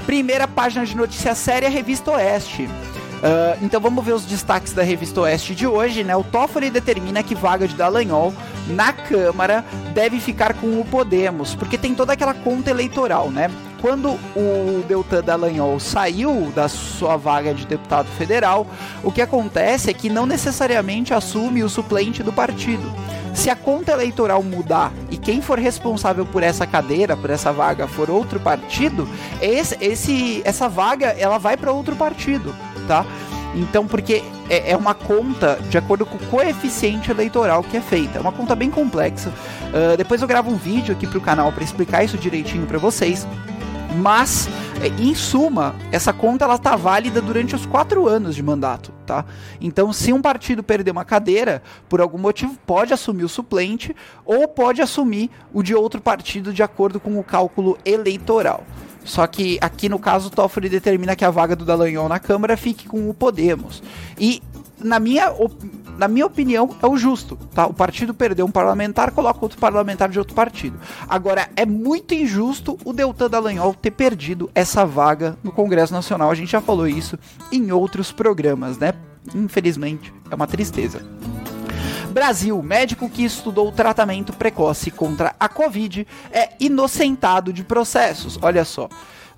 Primeira 0.10 0.48
página 0.48 0.84
de 0.88 0.98
notícia 0.98 1.36
séria, 1.36 1.70
Revista 1.70 2.10
Oeste. 2.10 2.64
Uh, 2.64 3.64
então 3.64 3.80
vamos 3.80 4.04
ver 4.04 4.14
os 4.14 4.26
destaques 4.26 4.74
da 4.74 4.82
Revista 4.82 5.22
Oeste 5.22 5.54
de 5.54 5.68
hoje, 5.68 6.04
né? 6.04 6.16
O 6.16 6.24
Toffoli 6.24 6.72
determina 6.72 7.22
que 7.22 7.36
vaga 7.36 7.68
de 7.68 7.76
Dallagnol 7.76 8.34
na 8.70 8.92
Câmara 8.92 9.64
deve 9.94 10.20
ficar 10.20 10.56
com 10.56 10.82
o 10.82 10.84
Podemos, 10.84 11.54
porque 11.54 11.78
tem 11.78 11.94
toda 11.94 12.14
aquela 12.14 12.34
conta 12.34 12.72
eleitoral, 12.72 13.30
né? 13.30 13.52
Quando 13.82 14.12
o 14.36 14.84
Deltan 14.88 15.22
Dallagnol 15.22 15.80
saiu 15.80 16.52
da 16.54 16.68
sua 16.68 17.16
vaga 17.16 17.54
de 17.54 17.66
deputado 17.66 18.08
federal, 18.18 18.68
o 19.04 19.12
que 19.12 19.22
acontece 19.22 19.90
é 19.90 19.94
que 19.94 20.10
não 20.10 20.26
necessariamente 20.26 21.14
assume 21.14 21.64
o 21.64 21.70
suplente 21.70 22.22
do 22.22 22.34
partido. 22.34 22.92
Se 23.34 23.50
a 23.50 23.56
conta 23.56 23.94
eleitoral 23.94 24.44
mudar 24.44 24.92
e 25.10 25.18
quem 25.18 25.42
for 25.42 25.58
responsável 25.58 26.26
por 26.26 26.44
essa 26.44 26.68
cadeira, 26.68 27.16
por 27.16 27.30
essa 27.30 27.54
vaga, 27.54 27.88
for 27.88 28.10
outro 28.10 28.40
partido, 28.40 29.08
esse, 29.42 29.78
esse 29.80 30.42
essa 30.44 30.68
vaga 30.68 31.08
ela 31.18 31.38
vai 31.38 31.56
para 31.56 31.72
outro 31.72 31.96
partido, 31.96 32.54
tá? 32.86 33.06
Então, 33.56 33.88
porque 33.88 34.24
é, 34.50 34.72
é, 34.72 34.78
uma 34.78 34.94
conta 34.94 35.58
de 35.70 35.78
acordo 35.78 36.06
com 36.06 36.18
o 36.18 36.28
coeficiente 36.28 37.10
eleitoral 37.10 37.64
que 37.64 37.78
é 37.78 37.82
feita. 37.82 38.18
É 38.18 38.22
uma 38.22 38.32
conta 38.32 38.56
bem 38.56 38.70
complexa. 38.70 39.30
Uh, 39.30 39.98
depois 39.98 40.22
eu 40.22 40.28
gravo 40.28 40.52
um 40.52 40.56
vídeo 40.56 40.94
aqui 40.94 41.08
pro 41.08 41.22
canal 41.22 41.52
para 41.52 41.64
explicar 41.64 42.04
isso 42.04 42.18
direitinho 42.18 42.68
para 42.68 42.78
vocês. 42.78 43.28
Mas, 43.96 44.48
é, 44.82 44.88
em 45.02 45.16
suma, 45.16 45.76
essa 45.92 46.14
conta 46.14 46.46
ela 46.46 46.56
está 46.56 46.76
válida 46.76 47.22
durante 47.22 47.56
os 47.56 47.66
quatro 47.66 48.08
anos 48.08 48.36
de 48.36 48.44
mandato, 48.44 48.94
tá? 49.06 49.26
Então, 49.60 49.92
se 49.92 50.14
um 50.14 50.22
partido 50.22 50.64
perder 50.64 50.92
uma 50.92 51.04
cadeira, 51.04 51.62
por 51.88 52.00
algum 52.00 52.18
motivo, 52.18 52.56
pode 52.66 52.94
assumir 52.94 53.24
o 53.24 53.30
suplente 53.30 53.96
ou 54.24 54.48
pode 54.48 54.82
assumir 54.82 55.30
o 55.52 55.64
de 55.64 55.74
outro 55.74 56.00
partido 56.00 56.54
de 56.54 56.62
acordo 56.62 57.00
com 57.00 57.20
o 57.20 57.24
cálculo 57.24 57.78
eleitoral. 57.84 58.64
Só 59.04 59.26
que 59.26 59.58
aqui 59.60 59.90
no 59.90 59.98
caso 59.98 60.28
o 60.28 60.32
Toffoli 60.32 60.70
determina 60.70 61.16
que 61.16 61.26
a 61.26 61.32
vaga 61.32 61.56
do 61.56 61.66
Dallagnol 61.66 62.08
na 62.08 62.20
Câmara 62.20 62.56
fique 62.56 62.88
com 62.88 63.10
o 63.10 63.14
Podemos. 63.14 63.82
E 64.20 64.42
na 64.80 65.00
minha, 65.00 65.34
na 66.00 66.08
minha 66.08 66.26
opinião, 66.26 66.76
é 66.82 66.88
o 66.88 66.96
justo, 66.96 67.36
tá? 67.54 67.68
O 67.68 67.74
partido 67.74 68.14
perdeu 68.14 68.46
um 68.46 68.52
parlamentar, 68.52 69.12
coloca 69.12 69.40
outro 69.42 69.60
parlamentar 69.60 70.08
de 70.08 70.18
outro 70.18 70.34
partido. 70.34 70.80
Agora, 71.10 71.50
é 71.58 71.66
muito 71.66 72.14
injusto 72.14 72.78
o 72.86 72.94
Deltan 72.94 73.30
Dallagnol 73.30 73.74
ter 73.74 73.92
perdido 73.92 74.50
essa 74.56 74.86
vaga 74.86 75.38
no 75.44 75.52
Congresso 75.52 75.92
Nacional. 75.92 76.32
A 76.32 76.36
gente 76.36 76.54
já 76.54 76.62
falou 76.62 76.88
isso 76.88 77.20
em 77.52 77.70
outros 77.74 78.14
programas, 78.14 78.78
né? 78.78 78.94
Infelizmente, 79.36 80.14
é 80.32 80.36
uma 80.36 80.48
tristeza. 80.48 81.06
Brasil, 82.12 82.64
médico 82.64 83.10
que 83.10 83.26
estudou 83.26 83.70
tratamento 83.70 84.32
precoce 84.32 84.90
contra 84.90 85.36
a 85.38 85.50
Covid 85.50 86.08
é 86.32 86.52
inocentado 86.62 87.52
de 87.52 87.64
processos. 87.64 88.40
Olha 88.42 88.64
só. 88.64 88.88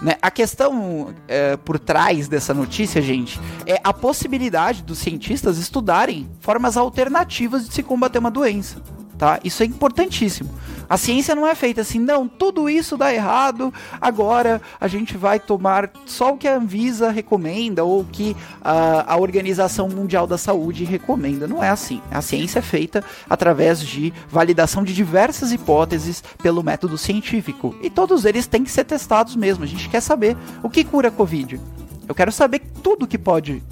Né? 0.01 0.15
A 0.21 0.31
questão 0.31 1.13
é, 1.27 1.55
por 1.57 1.77
trás 1.77 2.27
dessa 2.27 2.53
notícia, 2.53 3.01
gente, 3.01 3.39
é 3.67 3.79
a 3.83 3.93
possibilidade 3.93 4.81
dos 4.81 4.97
cientistas 4.97 5.57
estudarem 5.57 6.29
formas 6.39 6.75
alternativas 6.75 7.67
de 7.67 7.73
se 7.73 7.83
combater 7.83 8.17
uma 8.17 8.31
doença 8.31 8.81
tá? 9.21 9.39
Isso 9.43 9.61
é 9.61 9.67
importantíssimo. 9.67 10.49
A 10.91 10.97
ciência 10.97 11.33
não 11.33 11.47
é 11.47 11.55
feita 11.55 11.79
assim, 11.79 11.99
não, 11.99 12.27
tudo 12.27 12.69
isso 12.69 12.97
dá 12.97 13.13
errado, 13.13 13.73
agora 14.01 14.61
a 14.77 14.89
gente 14.89 15.15
vai 15.15 15.39
tomar 15.39 15.89
só 16.05 16.33
o 16.33 16.37
que 16.37 16.45
a 16.45 16.57
Anvisa 16.57 17.09
recomenda 17.09 17.81
ou 17.85 18.01
o 18.01 18.03
que 18.03 18.35
a, 18.61 19.13
a 19.13 19.17
Organização 19.17 19.87
Mundial 19.87 20.27
da 20.27 20.37
Saúde 20.37 20.83
recomenda. 20.83 21.47
Não 21.47 21.63
é 21.63 21.69
assim. 21.69 22.01
A 22.11 22.21
ciência 22.21 22.59
é 22.59 22.61
feita 22.61 23.01
através 23.29 23.79
de 23.79 24.13
validação 24.27 24.83
de 24.83 24.93
diversas 24.93 25.53
hipóteses 25.53 26.21
pelo 26.43 26.61
método 26.61 26.97
científico. 26.97 27.73
E 27.81 27.89
todos 27.89 28.25
eles 28.25 28.45
têm 28.45 28.65
que 28.65 28.69
ser 28.69 28.83
testados 28.83 29.33
mesmo. 29.37 29.63
A 29.63 29.67
gente 29.67 29.87
quer 29.87 30.01
saber 30.01 30.35
o 30.61 30.69
que 30.69 30.83
cura 30.83 31.07
a 31.07 31.11
Covid. 31.11 31.57
Eu 32.05 32.13
quero 32.13 32.33
saber 32.33 32.63
tudo 32.83 33.07
que 33.07 33.17
pode 33.17 33.63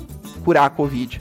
curar 0.46 0.68
a 0.68 0.70
Covid 0.70 1.20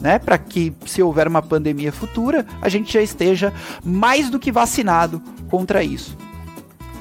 né? 0.00 0.18
Para 0.18 0.38
que, 0.38 0.72
se 0.86 1.02
houver 1.02 1.28
uma 1.28 1.42
pandemia 1.42 1.92
futura, 1.92 2.46
a 2.60 2.68
gente 2.68 2.92
já 2.92 3.02
esteja 3.02 3.52
mais 3.84 4.30
do 4.30 4.38
que 4.38 4.50
vacinado 4.50 5.22
contra 5.50 5.82
isso. 5.82 6.16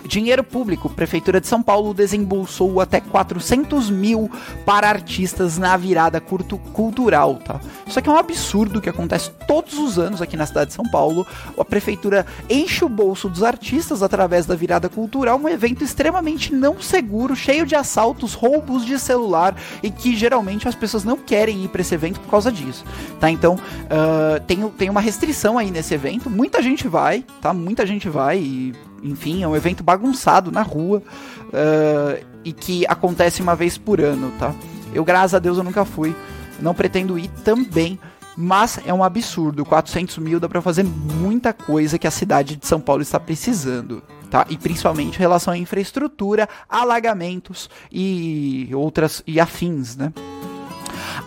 Dinheiro 0.09 0.43
público. 0.43 0.89
Prefeitura 0.89 1.39
de 1.39 1.45
São 1.45 1.61
Paulo 1.61 1.93
desembolsou 1.93 2.81
até 2.81 2.99
400 2.99 3.91
mil 3.91 4.27
para 4.65 4.89
artistas 4.89 5.59
na 5.59 5.77
virada 5.77 6.19
curto 6.19 6.57
cultural, 6.57 7.35
tá? 7.35 7.61
Isso 7.85 7.99
aqui 7.99 8.09
é 8.09 8.11
um 8.11 8.17
absurdo 8.17 8.81
que 8.81 8.89
acontece 8.89 9.29
todos 9.47 9.77
os 9.77 9.99
anos 9.99 10.19
aqui 10.19 10.35
na 10.35 10.47
cidade 10.47 10.69
de 10.69 10.75
São 10.75 10.83
Paulo. 10.89 11.27
A 11.55 11.63
prefeitura 11.63 12.25
enche 12.49 12.83
o 12.83 12.89
bolso 12.89 13.29
dos 13.29 13.43
artistas 13.43 14.01
através 14.01 14.47
da 14.47 14.55
virada 14.55 14.89
cultural, 14.89 15.37
um 15.37 15.47
evento 15.47 15.83
extremamente 15.83 16.55
não 16.55 16.81
seguro, 16.81 17.35
cheio 17.35 17.63
de 17.63 17.75
assaltos, 17.75 18.33
roubos 18.33 18.83
de 18.83 18.97
celular 18.97 19.55
e 19.83 19.91
que 19.91 20.15
geralmente 20.15 20.67
as 20.67 20.73
pessoas 20.73 21.03
não 21.03 21.17
querem 21.17 21.65
ir 21.65 21.67
para 21.67 21.81
esse 21.81 21.93
evento 21.93 22.19
por 22.19 22.31
causa 22.31 22.51
disso, 22.51 22.83
tá? 23.19 23.29
Então, 23.29 23.53
uh, 23.53 24.39
tem, 24.47 24.67
tem 24.71 24.89
uma 24.89 25.01
restrição 25.01 25.55
aí 25.55 25.69
nesse 25.69 25.93
evento. 25.93 26.31
Muita 26.31 26.63
gente 26.63 26.87
vai, 26.87 27.23
tá? 27.39 27.53
Muita 27.53 27.85
gente 27.85 28.09
vai 28.09 28.39
e 28.39 28.88
enfim, 29.03 29.43
é 29.43 29.47
um 29.47 29.55
evento 29.55 29.83
bagunçado 29.83 30.51
na 30.51 30.61
rua 30.61 31.01
uh, 31.47 32.25
e 32.43 32.53
que 32.53 32.85
acontece 32.87 33.41
uma 33.41 33.55
vez 33.55 33.77
por 33.77 34.01
ano, 34.01 34.31
tá? 34.39 34.53
Eu, 34.93 35.03
graças 35.03 35.35
a 35.35 35.39
Deus, 35.39 35.57
eu 35.57 35.63
nunca 35.63 35.85
fui. 35.85 36.15
Não 36.59 36.73
pretendo 36.73 37.17
ir 37.17 37.29
também, 37.43 37.99
mas 38.35 38.79
é 38.85 38.93
um 38.93 39.03
absurdo. 39.03 39.65
400 39.65 40.17
mil 40.17 40.39
dá 40.39 40.49
para 40.49 40.61
fazer 40.61 40.83
muita 40.83 41.53
coisa 41.53 41.97
que 41.97 42.07
a 42.07 42.11
cidade 42.11 42.55
de 42.55 42.65
São 42.65 42.79
Paulo 42.79 43.01
está 43.01 43.19
precisando. 43.19 44.01
Tá? 44.29 44.45
E 44.49 44.57
principalmente 44.57 45.15
em 45.15 45.19
relação 45.19 45.53
à 45.53 45.57
infraestrutura, 45.57 46.47
alagamentos 46.67 47.69
e 47.91 48.69
outras 48.73 49.23
e 49.25 49.39
afins, 49.39 49.95
né? 49.95 50.13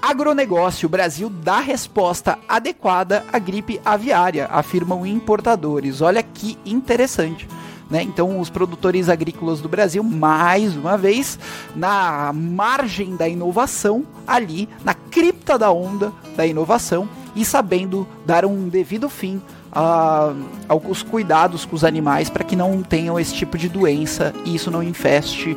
Agronegócio, 0.00 0.88
Brasil 0.88 1.28
dá 1.28 1.60
resposta 1.60 2.38
adequada 2.48 3.24
à 3.32 3.38
gripe 3.38 3.80
aviária, 3.84 4.46
afirmam 4.46 5.06
importadores. 5.06 6.00
Olha 6.00 6.22
que 6.22 6.58
interessante. 6.64 7.46
Né? 7.92 8.02
Então, 8.02 8.40
os 8.40 8.48
produtores 8.48 9.10
agrícolas 9.10 9.60
do 9.60 9.68
Brasil, 9.68 10.02
mais 10.02 10.74
uma 10.74 10.96
vez, 10.96 11.38
na 11.76 12.32
margem 12.32 13.14
da 13.16 13.28
inovação, 13.28 14.06
ali 14.26 14.66
na 14.82 14.94
cripta 14.94 15.58
da 15.58 15.70
onda 15.70 16.10
da 16.34 16.46
inovação 16.46 17.06
e 17.36 17.44
sabendo 17.44 18.08
dar 18.24 18.46
um 18.46 18.66
devido 18.66 19.10
fim 19.10 19.42
a, 19.70 20.32
aos 20.66 21.02
cuidados 21.02 21.66
com 21.66 21.76
os 21.76 21.84
animais 21.84 22.30
para 22.30 22.44
que 22.44 22.56
não 22.56 22.82
tenham 22.82 23.20
esse 23.20 23.34
tipo 23.34 23.58
de 23.58 23.68
doença 23.68 24.32
e 24.46 24.54
isso 24.54 24.70
não 24.70 24.82
infeste 24.82 25.54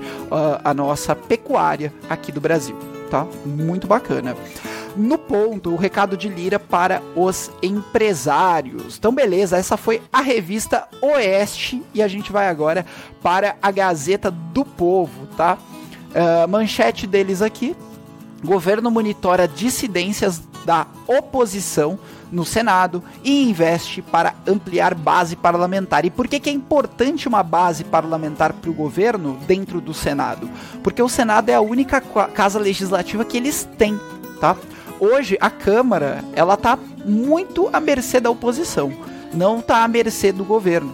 a 0.61 0.73
nossa 0.73 1.15
pecuária 1.15 1.93
aqui 2.09 2.33
do 2.33 2.41
Brasil. 2.41 2.75
Tá? 3.09 3.25
Muito 3.45 3.87
bacana 3.87 4.35
no 4.95 5.17
ponto, 5.17 5.71
o 5.71 5.75
recado 5.75 6.15
de 6.15 6.29
Lira 6.29 6.59
para 6.59 7.01
os 7.15 7.51
empresários. 7.61 8.97
Então, 8.97 9.13
beleza, 9.13 9.57
essa 9.57 9.77
foi 9.77 10.01
a 10.11 10.21
revista 10.21 10.87
Oeste 11.01 11.83
e 11.93 12.01
a 12.01 12.07
gente 12.07 12.31
vai 12.31 12.47
agora 12.47 12.85
para 13.21 13.55
a 13.61 13.71
Gazeta 13.71 14.31
do 14.31 14.63
Povo, 14.63 15.27
tá? 15.37 15.57
Uh, 16.11 16.47
manchete 16.47 17.05
deles 17.05 17.41
aqui: 17.41 17.75
governo 18.43 18.89
monitora 18.89 19.47
dissidências 19.47 20.41
da 20.65 20.87
oposição 21.07 21.99
no 22.31 22.43
Senado 22.43 23.03
e 23.23 23.47
investe 23.49 24.01
para 24.01 24.33
ampliar 24.47 24.95
base 24.95 25.35
parlamentar. 25.35 26.05
E 26.05 26.09
por 26.09 26.27
que, 26.27 26.39
que 26.39 26.49
é 26.49 26.53
importante 26.53 27.27
uma 27.27 27.43
base 27.43 27.83
parlamentar 27.83 28.51
para 28.51 28.69
o 28.69 28.73
governo 28.73 29.37
dentro 29.47 29.79
do 29.79 29.93
Senado? 29.93 30.49
Porque 30.83 31.01
o 31.01 31.09
Senado 31.09 31.49
é 31.49 31.55
a 31.55 31.61
única 31.61 32.01
casa 32.01 32.59
legislativa 32.59 33.23
que 33.23 33.37
eles 33.37 33.67
têm, 33.77 33.99
tá? 34.39 34.55
Hoje 34.99 35.37
a 35.41 35.49
Câmara, 35.49 36.23
ela 36.33 36.55
tá 36.55 36.77
muito 37.05 37.69
à 37.73 37.79
mercê 37.79 38.19
da 38.19 38.29
oposição, 38.29 38.93
não 39.33 39.61
tá 39.61 39.83
à 39.83 39.87
mercê 39.87 40.31
do 40.31 40.43
governo. 40.43 40.93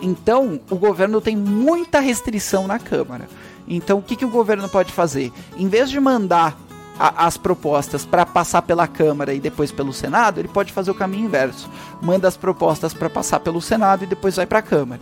Então, 0.00 0.60
o 0.70 0.76
governo 0.76 1.20
tem 1.20 1.36
muita 1.36 1.98
restrição 1.98 2.66
na 2.66 2.78
Câmara. 2.78 3.28
Então, 3.66 3.98
o 3.98 4.02
que, 4.02 4.16
que 4.16 4.24
o 4.24 4.30
governo 4.30 4.68
pode 4.68 4.92
fazer? 4.92 5.32
Em 5.56 5.68
vez 5.68 5.90
de 5.90 5.98
mandar 5.98 6.56
a, 6.98 7.26
as 7.26 7.36
propostas 7.36 8.06
para 8.06 8.24
passar 8.24 8.62
pela 8.62 8.86
Câmara 8.86 9.34
e 9.34 9.40
depois 9.40 9.72
pelo 9.72 9.92
Senado, 9.92 10.40
ele 10.40 10.48
pode 10.48 10.72
fazer 10.72 10.90
o 10.90 10.94
caminho 10.94 11.24
inverso. 11.24 11.68
Manda 12.00 12.28
as 12.28 12.36
propostas 12.36 12.94
para 12.94 13.10
passar 13.10 13.40
pelo 13.40 13.60
Senado 13.60 14.04
e 14.04 14.06
depois 14.06 14.36
vai 14.36 14.46
para 14.46 14.60
a 14.60 14.62
Câmara, 14.62 15.00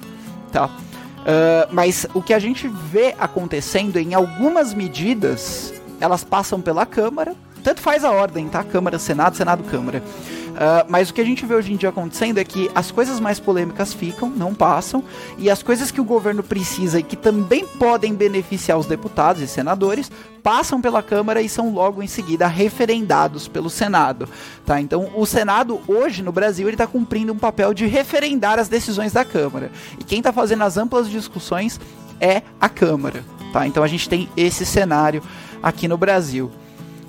tá? 0.51 0.67
Uh, 0.67 1.69
mas 1.73 2.07
o 2.15 2.23
que 2.23 2.33
a 2.33 2.39
gente 2.39 2.69
vê 2.69 3.15
acontecendo 3.19 3.99
em 3.99 4.15
algumas 4.15 4.73
medidas, 4.73 5.75
elas 6.01 6.23
passam 6.23 6.61
pela 6.61 6.87
Câmara, 6.87 7.35
tanto 7.67 7.81
faz 7.81 8.05
a 8.05 8.13
ordem, 8.13 8.49
tá? 8.49 8.63
Câmara, 8.63 8.97
Senado, 8.97 9.37
Senado, 9.37 9.65
Câmara. 9.65 9.99
Uh, 9.99 10.87
mas 10.89 11.11
o 11.11 11.15
que 11.15 11.21
a 11.21 11.25
gente 11.25 11.45
vê 11.45 11.53
hoje 11.53 11.73
em 11.73 11.77
dia 11.77 11.89
acontecendo 11.89 12.39
é 12.39 12.45
que 12.45 12.71
as 12.77 12.93
coisas 12.93 13.19
mais 13.19 13.41
polêmicas 13.41 13.93
ficam, 13.93 14.31
não 14.31 14.55
passam, 14.55 15.03
e 15.37 15.51
as 15.51 15.65
coisas 15.65 15.91
que 15.91 16.01
o 16.01 16.05
governo 16.05 16.45
precisa 16.45 17.01
e 17.01 17.03
que 17.03 17.17
também 17.17 17.67
podem 17.67 18.15
beneficiar 18.15 18.79
os 18.79 18.87
deputados 18.87 19.43
e 19.43 19.49
senadores 19.49 20.13
passam 20.45 20.81
pela 20.81 21.03
Câmara 21.03 21.43
e 21.43 21.49
são 21.49 21.75
logo 21.75 22.05
em 22.05 22.07
seguida 22.07 22.47
referendados 22.47 23.49
pelo 23.49 23.69
Senado, 23.69 24.29
tá? 24.65 24.81
Então, 24.81 25.11
o 25.17 25.27
Senado 25.27 25.81
hoje 25.89 26.23
no 26.23 26.31
Brasil 26.31 26.69
ele 26.69 26.77
está 26.77 26.87
cumprindo 26.87 27.33
um 27.33 27.39
papel 27.39 27.75
de 27.75 27.85
referendar 27.85 28.61
as 28.61 28.69
decisões 28.69 29.13
da 29.13 29.25
Câmara 29.25 29.73
e 29.99 30.05
quem 30.05 30.19
está 30.19 30.33
fazendo 30.33 30.63
as 30.63 30.77
amplas 30.77 31.11
discussões 31.11 31.81
é 32.21 32.43
a 32.61 32.69
Câmara, 32.69 33.25
tá? 33.53 33.67
Então 33.67 33.83
a 33.83 33.89
gente 33.89 34.09
tem 34.09 34.29
esse 34.37 34.65
cenário 34.65 35.21
aqui 35.61 35.89
no 35.89 35.99
Brasil. 35.99 36.49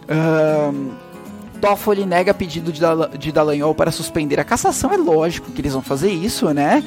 Um, 0.09 0.91
Toffoli 1.59 2.05
nega 2.05 2.33
pedido 2.33 2.71
de, 2.71 2.79
Dal 2.79 3.07
de 3.09 3.31
Dallagnol 3.31 3.73
para 3.75 3.91
suspender 3.91 4.39
a 4.39 4.43
cassação. 4.43 4.91
É 4.91 4.97
lógico 4.97 5.51
que 5.51 5.61
eles 5.61 5.73
vão 5.73 5.81
fazer 5.81 6.11
isso, 6.11 6.53
né? 6.53 6.83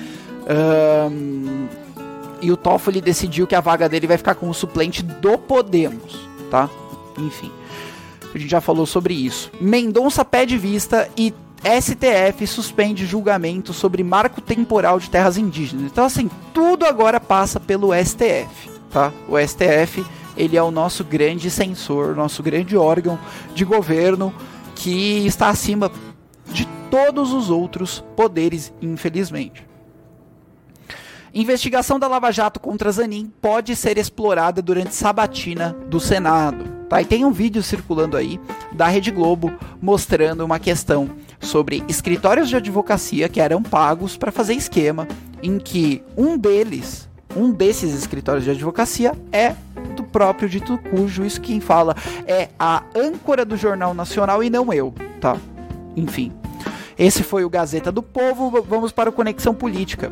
Um, 1.11 1.67
e 2.41 2.51
o 2.51 2.57
Toffoli 2.57 3.01
decidiu 3.01 3.47
que 3.47 3.55
a 3.55 3.61
vaga 3.61 3.89
dele 3.89 4.07
vai 4.07 4.17
ficar 4.17 4.35
com 4.35 4.49
o 4.49 4.55
suplente 4.55 5.03
do 5.03 5.37
Podemos, 5.37 6.27
tá? 6.51 6.71
Enfim, 7.19 7.51
a 8.35 8.39
gente 8.39 8.51
já 8.51 8.61
falou 8.61 8.87
sobre 8.87 9.15
isso. 9.15 9.51
Mendonça 9.61 10.25
pede 10.25 10.57
vista 10.57 11.09
e 11.17 11.35
STF 11.63 12.47
suspende 12.47 13.05
julgamento 13.05 13.75
sobre 13.75 14.03
marco 14.03 14.41
temporal 14.41 14.99
de 14.99 15.11
terras 15.11 15.37
indígenas. 15.37 15.87
Então, 15.93 16.05
assim, 16.05 16.31
tudo 16.55 16.87
agora 16.87 17.21
passa 17.21 17.61
pelo 17.61 17.93
STF, 17.93 18.71
tá? 18.91 19.13
O 19.29 19.39
STF, 19.39 20.03
ele 20.41 20.57
é 20.57 20.63
o 20.63 20.71
nosso 20.71 21.05
grande 21.05 21.51
censor, 21.51 22.17
nosso 22.17 22.43
grande 22.43 22.77
órgão 22.77 23.19
de 23.55 23.65
governo 23.65 24.35
que 24.75 25.27
está 25.27 25.49
acima 25.49 25.93
de 26.47 26.67
todos 26.91 27.33
os 27.33 27.51
outros 27.51 28.03
poderes, 28.17 28.73
infelizmente. 28.81 29.69
Investigação 31.33 31.99
da 31.99 32.09
Lava 32.09 32.33
Jato 32.33 32.59
contra 32.59 32.91
Zanin 32.91 33.31
pode 33.41 33.77
ser 33.77 33.99
explorada 33.99 34.61
durante 34.61 34.95
sabatina 34.95 35.77
do 35.87 36.01
Senado. 36.01 36.65
Tá? 36.89 37.01
E 37.01 37.05
tem 37.05 37.25
um 37.25 37.31
vídeo 37.31 37.63
circulando 37.63 38.17
aí 38.17 38.41
da 38.73 38.89
Rede 38.89 39.13
Globo 39.13 39.53
mostrando 39.81 40.45
uma 40.45 40.59
questão 40.59 41.11
sobre 41.39 41.85
escritórios 41.87 42.49
de 42.49 42.57
advocacia 42.57 43.29
que 43.29 43.41
eram 43.41 43.63
pagos 43.63 44.17
para 44.17 44.33
fazer 44.33 44.55
esquema 44.55 45.07
em 45.43 45.59
que 45.59 46.03
um 46.17 46.37
deles, 46.37 47.09
um 47.37 47.53
desses 47.53 47.95
escritórios 47.95 48.45
de 48.45 48.51
advocacia 48.51 49.13
é 49.31 49.55
próprio 50.11 50.49
dito 50.49 50.79
cujo, 50.91 51.25
isso 51.25 51.41
quem 51.41 51.61
fala 51.61 51.95
é 52.27 52.49
a 52.59 52.83
âncora 52.95 53.45
do 53.45 53.57
Jornal 53.57 53.95
Nacional 53.95 54.43
e 54.43 54.51
não 54.51 54.73
eu, 54.73 54.95
tá? 55.21 55.37
Enfim. 55.97 56.33
Esse 56.99 57.23
foi 57.23 57.45
o 57.45 57.51
Gazeta 57.51 57.91
do 57.91 58.03
Povo, 58.03 58.63
vamos 58.63 58.93
para 58.93 59.09
o 59.09 59.13
Conexão 59.13 59.55
Política. 59.55 60.11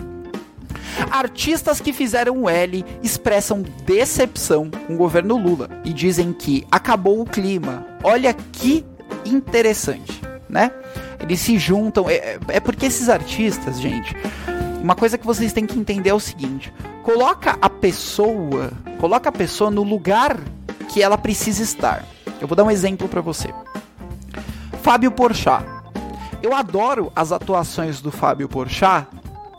Artistas 1.10 1.80
que 1.80 1.92
fizeram 1.92 2.42
o 2.42 2.48
L 2.48 2.84
expressam 3.02 3.62
decepção 3.84 4.70
com 4.70 4.94
o 4.94 4.96
governo 4.96 5.36
Lula 5.36 5.68
e 5.84 5.92
dizem 5.92 6.32
que 6.32 6.66
acabou 6.70 7.20
o 7.20 7.26
clima. 7.26 7.86
Olha 8.02 8.32
que 8.32 8.84
interessante, 9.24 10.20
né? 10.48 10.72
Eles 11.20 11.40
se 11.40 11.58
juntam. 11.58 12.08
É, 12.08 12.38
é 12.48 12.60
porque 12.60 12.86
esses 12.86 13.08
artistas, 13.08 13.80
gente, 13.80 14.16
uma 14.82 14.94
coisa 14.94 15.18
que 15.18 15.26
vocês 15.26 15.52
têm 15.52 15.66
que 15.66 15.78
entender 15.78 16.10
é 16.10 16.14
o 16.14 16.20
seguinte: 16.20 16.72
coloca 17.08 17.56
a 17.62 17.70
pessoa, 17.70 18.70
coloca 19.00 19.30
a 19.30 19.32
pessoa 19.32 19.70
no 19.70 19.82
lugar 19.82 20.38
que 20.90 21.02
ela 21.02 21.16
precisa 21.16 21.62
estar. 21.62 22.04
Eu 22.38 22.46
vou 22.46 22.54
dar 22.54 22.64
um 22.64 22.70
exemplo 22.70 23.08
para 23.08 23.22
você. 23.22 23.48
Fábio 24.82 25.10
Porchat. 25.10 25.64
Eu 26.42 26.54
adoro 26.54 27.10
as 27.16 27.32
atuações 27.32 28.02
do 28.02 28.12
Fábio 28.12 28.46
Porchat 28.46 29.08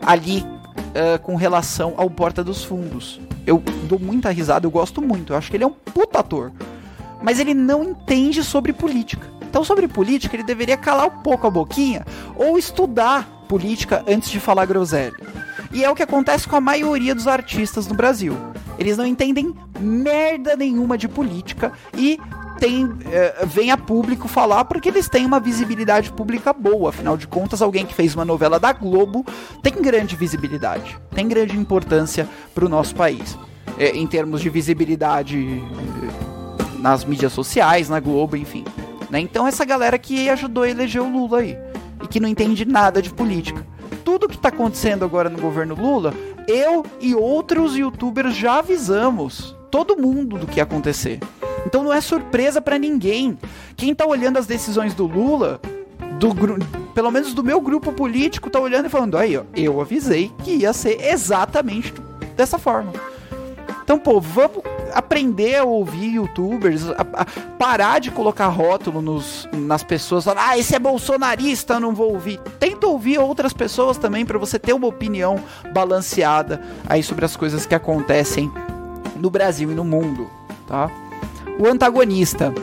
ali 0.05 0.41
uh, 0.41 1.17
com 1.23 1.35
relação 1.35 1.95
ao 1.97 2.07
Porta 2.07 2.43
dos 2.43 2.63
Fundos. 2.63 3.19
Eu 3.47 3.57
dou 3.85 3.97
muita 3.97 4.29
risada, 4.29 4.67
eu 4.67 4.71
gosto 4.71 5.01
muito. 5.01 5.33
Eu 5.33 5.37
acho 5.37 5.49
que 5.49 5.57
ele 5.57 5.63
é 5.63 5.67
um 5.67 5.73
puta 5.73 6.19
ator. 6.19 6.51
Mas 7.19 7.39
ele 7.39 7.55
não 7.55 7.83
entende 7.83 8.43
sobre 8.43 8.73
política. 8.73 9.27
Então, 9.41 9.63
sobre 9.63 9.87
política, 9.87 10.35
ele 10.35 10.43
deveria 10.43 10.77
calar 10.77 11.07
um 11.07 11.23
pouco 11.23 11.47
a 11.47 11.49
boquinha 11.49 12.05
ou 12.35 12.59
estudar 12.59 13.27
política 13.47 14.05
antes 14.07 14.29
de 14.29 14.39
falar 14.39 14.67
groselha. 14.67 15.15
E 15.71 15.83
é 15.83 15.89
o 15.89 15.95
que 15.95 16.03
acontece 16.03 16.47
com 16.47 16.55
a 16.55 16.61
maioria 16.61 17.13
dos 17.13 17.27
artistas 17.27 17.87
no 17.87 17.93
Brasil. 17.93 18.35
Eles 18.77 18.97
não 18.97 19.05
entendem 19.05 19.53
merda 19.79 20.55
nenhuma 20.55 20.97
de 20.97 21.07
política 21.07 21.71
e 21.95 22.19
tem, 22.59 22.89
é, 23.11 23.45
vem 23.45 23.71
a 23.71 23.77
público 23.77 24.27
falar 24.27 24.65
porque 24.65 24.89
eles 24.89 25.07
têm 25.07 25.25
uma 25.25 25.39
visibilidade 25.39 26.11
pública 26.11 26.51
boa. 26.51 26.89
Afinal 26.89 27.15
de 27.15 27.27
contas, 27.27 27.61
alguém 27.61 27.85
que 27.85 27.93
fez 27.93 28.15
uma 28.15 28.25
novela 28.25 28.59
da 28.59 28.73
Globo 28.73 29.25
tem 29.61 29.73
grande 29.81 30.15
visibilidade, 30.15 30.99
tem 31.13 31.27
grande 31.27 31.57
importância 31.57 32.27
para 32.53 32.65
o 32.65 32.69
nosso 32.69 32.95
país. 32.95 33.37
É, 33.77 33.95
em 33.95 34.07
termos 34.07 34.41
de 34.41 34.49
visibilidade 34.49 35.37
é, 35.37 36.79
nas 36.79 37.05
mídias 37.05 37.31
sociais, 37.31 37.87
na 37.87 37.99
Globo, 37.99 38.35
enfim. 38.35 38.65
Né? 39.09 39.19
Então, 39.19 39.47
essa 39.47 39.63
galera 39.63 39.97
que 39.97 40.29
ajudou 40.29 40.63
a 40.63 40.69
eleger 40.69 41.01
o 41.01 41.09
Lula 41.09 41.39
aí 41.39 41.57
e 42.03 42.07
que 42.07 42.19
não 42.19 42.27
entende 42.27 42.65
nada 42.65 43.01
de 43.01 43.09
política 43.09 43.65
tudo 44.03 44.27
que 44.27 44.35
está 44.35 44.49
acontecendo 44.49 45.05
agora 45.05 45.29
no 45.29 45.39
governo 45.39 45.75
Lula, 45.75 46.13
eu 46.47 46.85
e 46.99 47.13
outros 47.13 47.75
youtubers 47.75 48.35
já 48.35 48.59
avisamos 48.59 49.55
todo 49.69 49.97
mundo 49.97 50.37
do 50.37 50.47
que 50.47 50.57
ia 50.57 50.63
acontecer. 50.63 51.19
Então 51.65 51.83
não 51.83 51.93
é 51.93 52.01
surpresa 52.01 52.61
para 52.61 52.77
ninguém. 52.77 53.37
Quem 53.75 53.93
tá 53.93 54.05
olhando 54.05 54.37
as 54.37 54.47
decisões 54.47 54.93
do 54.93 55.05
Lula, 55.05 55.59
do 56.19 56.29
pelo 56.93 57.11
menos 57.11 57.33
do 57.33 57.43
meu 57.43 57.61
grupo 57.61 57.91
político, 57.91 58.49
tá 58.49 58.59
olhando 58.59 58.87
e 58.87 58.89
falando: 58.89 59.17
aí, 59.17 59.37
ó, 59.37 59.43
eu 59.55 59.79
avisei 59.79 60.31
que 60.43 60.51
ia 60.51 60.73
ser 60.73 60.99
exatamente 61.01 61.93
dessa 62.35 62.57
forma. 62.57 62.91
Então, 63.89 63.97
pô, 63.97 64.21
vamos 64.21 64.61
aprender 64.93 65.55
a 65.55 65.63
ouvir 65.63 66.13
youtubers, 66.13 66.87
a, 66.91 67.01
a 67.11 67.25
parar 67.57 67.97
de 67.97 68.11
colocar 68.11 68.45
rótulo 68.45 69.01
nos, 69.01 69.49
nas 69.51 69.81
pessoas, 69.81 70.25
falar, 70.25 70.49
ah, 70.49 70.57
esse 70.59 70.75
é 70.75 70.79
bolsonarista, 70.79 71.79
não 71.79 71.95
vou 71.95 72.13
ouvir. 72.13 72.39
Tenta 72.59 72.85
ouvir 72.85 73.17
outras 73.17 73.51
pessoas 73.51 73.97
também 73.97 74.27
para 74.27 74.37
você 74.37 74.59
ter 74.59 74.73
uma 74.73 74.85
opinião 74.85 75.43
balanceada 75.73 76.61
aí 76.87 77.01
sobre 77.01 77.25
as 77.25 77.35
coisas 77.35 77.65
que 77.65 77.73
acontecem 77.73 78.51
no 79.15 79.31
Brasil 79.31 79.71
e 79.71 79.73
no 79.73 79.83
mundo, 79.83 80.29
tá? 80.67 80.91
O 81.59 81.65
antagonista. 81.65 82.53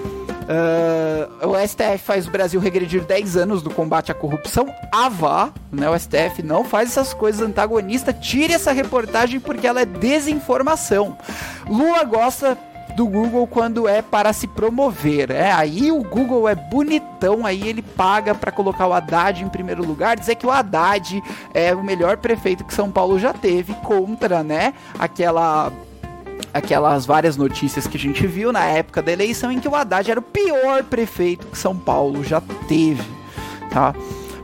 Uh, 0.46 1.48
o 1.48 1.66
STF 1.66 1.98
faz 1.98 2.26
o 2.26 2.30
Brasil 2.30 2.60
regredir 2.60 3.04
10 3.04 3.36
anos 3.36 3.62
do 3.62 3.70
combate 3.70 4.12
à 4.12 4.14
corrupção. 4.14 4.66
Avá, 4.92 5.50
né? 5.72 5.90
O 5.90 5.98
STF 5.98 6.42
não 6.42 6.64
faz 6.64 6.90
essas 6.90 7.12
coisas 7.12 7.40
antagonista. 7.40 8.12
Tire 8.12 8.52
essa 8.52 8.72
reportagem 8.72 9.40
porque 9.40 9.66
ela 9.66 9.80
é 9.80 9.84
desinformação. 9.84 11.16
Lula 11.68 12.04
gosta 12.04 12.56
do 12.96 13.06
Google 13.06 13.46
quando 13.46 13.86
é 13.86 14.00
para 14.00 14.32
se 14.32 14.46
promover. 14.46 15.30
É, 15.30 15.52
aí 15.52 15.92
o 15.92 16.02
Google 16.02 16.48
é 16.48 16.54
bonitão, 16.54 17.44
aí 17.44 17.68
ele 17.68 17.82
paga 17.82 18.34
para 18.34 18.50
colocar 18.50 18.86
o 18.86 18.92
Haddad 18.92 19.44
em 19.44 19.48
primeiro 19.48 19.84
lugar, 19.84 20.16
dizer 20.16 20.36
que 20.36 20.46
o 20.46 20.50
Haddad 20.50 21.22
é 21.52 21.74
o 21.74 21.84
melhor 21.84 22.16
prefeito 22.16 22.64
que 22.64 22.72
São 22.72 22.90
Paulo 22.90 23.18
já 23.18 23.34
teve 23.34 23.74
contra, 23.74 24.42
né, 24.42 24.72
aquela 24.98 25.70
aquelas 26.52 27.04
várias 27.06 27.36
notícias 27.36 27.86
que 27.86 27.96
a 27.96 28.00
gente 28.00 28.26
viu 28.26 28.52
na 28.52 28.64
época 28.64 29.02
da 29.02 29.12
eleição 29.12 29.50
em 29.50 29.60
que 29.60 29.68
o 29.68 29.74
Haddad 29.74 30.10
era 30.10 30.20
o 30.20 30.22
pior 30.22 30.82
prefeito 30.84 31.46
que 31.46 31.58
São 31.58 31.76
Paulo 31.76 32.24
já 32.24 32.40
teve, 32.68 33.04
tá? 33.70 33.94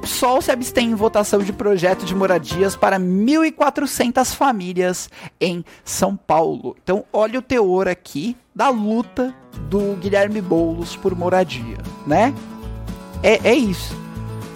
PSOL 0.02 0.42
se 0.42 0.50
abstém 0.50 0.90
em 0.90 0.94
votação 0.96 1.40
de 1.40 1.52
projeto 1.52 2.04
de 2.04 2.12
moradias 2.12 2.74
para 2.74 2.98
1.400 2.98 4.34
famílias 4.34 5.08
em 5.40 5.64
São 5.84 6.16
Paulo. 6.16 6.76
Então, 6.82 7.04
olha 7.12 7.38
o 7.38 7.42
teor 7.42 7.86
aqui 7.86 8.36
da 8.54 8.68
luta 8.68 9.32
do 9.70 9.94
Guilherme 9.96 10.40
Boulos 10.40 10.96
por 10.96 11.14
moradia, 11.14 11.78
né? 12.04 12.34
É, 13.22 13.48
é 13.48 13.54
isso. 13.54 13.96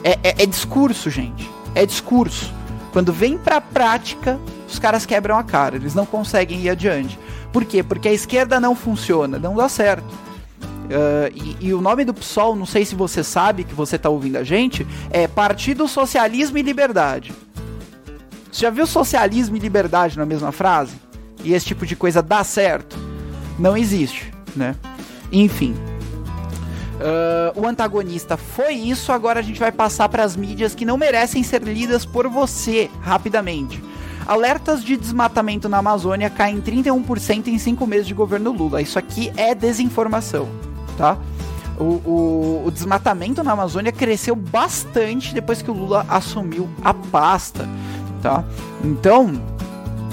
É, 0.03 0.19
é, 0.23 0.43
é 0.43 0.47
discurso, 0.47 1.09
gente. 1.11 1.49
É 1.77 1.87
discurso. 1.87 2.53
Quando 2.93 3.13
vem 3.13 3.39
pra 3.39 3.61
prática, 3.61 4.41
os 4.69 4.79
caras 4.79 5.07
quebram 5.07 5.39
a 5.39 5.45
cara, 5.45 5.77
eles 5.77 5.95
não 5.95 6.07
conseguem 6.07 6.61
ir 6.61 6.71
adiante. 6.71 7.19
Por 7.53 7.65
quê? 7.65 7.83
Porque 7.83 8.09
a 8.09 8.13
esquerda 8.13 8.61
não 8.61 8.75
funciona, 8.75 9.39
não 9.39 9.55
dá 9.55 9.69
certo. 9.69 10.27
Uh, 10.87 11.33
e, 11.35 11.69
e, 11.69 11.75
o 11.75 11.81
nome 11.81 12.05
do 12.05 12.15
PSOL, 12.15 12.55
não 12.55 12.67
sei 12.67 12.85
se 12.85 12.95
você 12.95 13.25
sabe 13.25 13.65
que 13.65 13.75
você 13.75 13.97
está 13.97 14.09
ouvindo 14.09 14.37
a 14.37 14.45
gente, 14.45 14.87
é 15.11 15.27
Partido 15.27 15.89
Socialismo 15.89 16.59
e 16.59 16.63
Liberdade. 16.63 17.33
Você 18.51 18.63
já 18.63 18.71
viu 18.71 18.87
socialismo 18.87 19.57
e 19.57 19.61
liberdade 19.61 20.17
na 20.17 20.25
mesma 20.25 20.51
frase? 20.51 20.95
E 21.45 21.53
esse 21.53 21.67
tipo 21.67 21.85
de 21.85 21.95
coisa 21.95 22.23
dá 22.23 22.43
certo? 22.43 22.97
Não 23.59 23.77
existe, 23.77 24.33
né? 24.55 24.75
Enfim. 25.31 25.75
Uh, 26.97 27.61
o 27.61 27.67
antagonista 27.67 28.37
foi 28.39 28.73
isso, 28.73 29.13
agora 29.13 29.41
a 29.41 29.43
gente 29.43 29.61
vai 29.61 29.71
passar 29.71 30.09
para 30.09 30.25
as 30.25 30.35
mídias 30.35 30.75
que 30.75 30.87
não 30.87 30.97
merecem 30.97 31.43
ser 31.43 31.63
lidas 31.63 32.07
por 32.07 32.29
você 32.29 32.89
rapidamente. 33.03 33.83
Alertas 34.27 34.83
de 34.83 34.97
desmatamento 34.97 35.69
na 35.69 35.79
Amazônia 35.79 36.29
caem 36.29 36.61
31% 36.61 37.47
em 37.47 37.59
5 37.59 37.87
meses 37.87 38.07
de 38.07 38.15
governo 38.15 38.51
Lula. 38.51 38.83
Isso 38.83 38.99
aqui 38.99 39.33
é 39.37 39.55
desinformação, 39.55 40.49
tá? 40.99 41.17
O, 41.79 41.85
o, 41.85 42.63
o, 42.67 42.71
desmatamento 42.71 43.45
na 43.45 43.53
Amazônia 43.53 43.93
cresceu 43.93 44.35
bastante 44.35 45.35
depois 45.35 45.61
que 45.61 45.71
o 45.71 45.75
Lula 45.75 46.07
assumiu 46.09 46.69
a 46.83 46.95
pasta, 46.95 47.69
tá? 48.23 48.43
Então, 48.83 49.41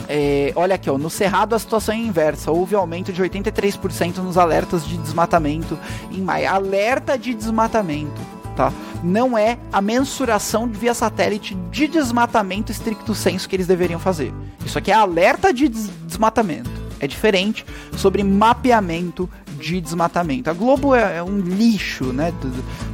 é, 0.08 0.52
olha 0.56 0.76
aqui, 0.76 0.89
ó, 0.89 0.97
no 0.97 1.10
Cerrado 1.10 1.56
a 1.56 1.60
situação 1.60 1.95
é 1.95 1.97
inversa. 1.97 2.52
Houve 2.52 2.76
aumento 2.76 3.12
de 3.12 3.23
83% 3.23 4.17
nos 4.17 4.38
alertas 4.38 4.86
de 4.86 4.97
desmatamento 4.97 5.80
em 6.12 6.21
maio. 6.21 6.49
Alerta 6.49 7.17
de 7.17 7.34
desmatamento, 7.34 8.21
tá? 8.56 8.71
Não 9.04 9.38
é 9.38 9.58
a 9.72 9.82
mensuração 9.82 10.68
via 10.68 10.94
satélite 10.94 11.56
de 11.70 11.88
desmatamento 11.88 12.72
estricto 12.72 13.13
senso 13.13 13.50
que 13.50 13.56
eles 13.56 13.68
deveriam 13.68 14.00
fazer. 14.00 14.34
Isso 14.66 14.78
aqui 14.78 14.92
é 14.92 14.96
alerta 14.96 15.54
de 15.54 15.68
des 15.68 15.89
desmatamento. 16.08 16.70
É 17.00 17.08
diferente 17.08 17.66
sobre 17.98 18.24
mapeamento 18.24 19.30
de 19.60 19.82
desmatamento. 19.82 20.50
A 20.50 20.54
Globo 20.54 20.96
é, 20.96 21.18
é 21.18 21.24
um 21.24 21.39
lixo, 21.39 22.06
né? 22.06 22.34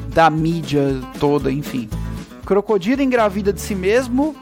Da 0.07 0.29
mídia 0.29 0.99
toda, 1.19 1.51
enfim. 1.51 1.87
Crocodilo 2.45 3.01
engravida 3.03 3.53
de 3.53 3.61
si 3.61 3.75
mesmo 3.75 4.35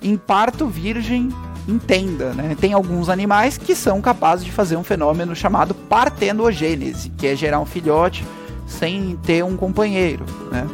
em 0.00 0.16
parto 0.16 0.68
virgem 0.68 1.30
entenda, 1.66 2.32
né? 2.32 2.56
Tem 2.60 2.72
alguns 2.72 3.08
animais 3.08 3.58
que 3.58 3.74
são 3.74 4.00
capazes 4.00 4.44
de 4.44 4.52
fazer 4.52 4.76
um 4.76 4.84
fenômeno 4.84 5.34
chamado 5.34 5.74
partenogênese, 5.74 7.10
que 7.10 7.26
é 7.26 7.34
gerar 7.34 7.58
um 7.58 7.66
filhote 7.66 8.24
sem 8.66 9.16
ter 9.16 9.44
um 9.44 9.56
companheiro, 9.56 10.24
né? 10.50 10.66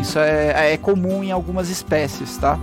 Isso 0.00 0.18
é, 0.18 0.72
é 0.72 0.76
comum 0.76 1.22
em 1.22 1.30
algumas 1.30 1.68
espécies, 1.68 2.36
tá? 2.36 2.58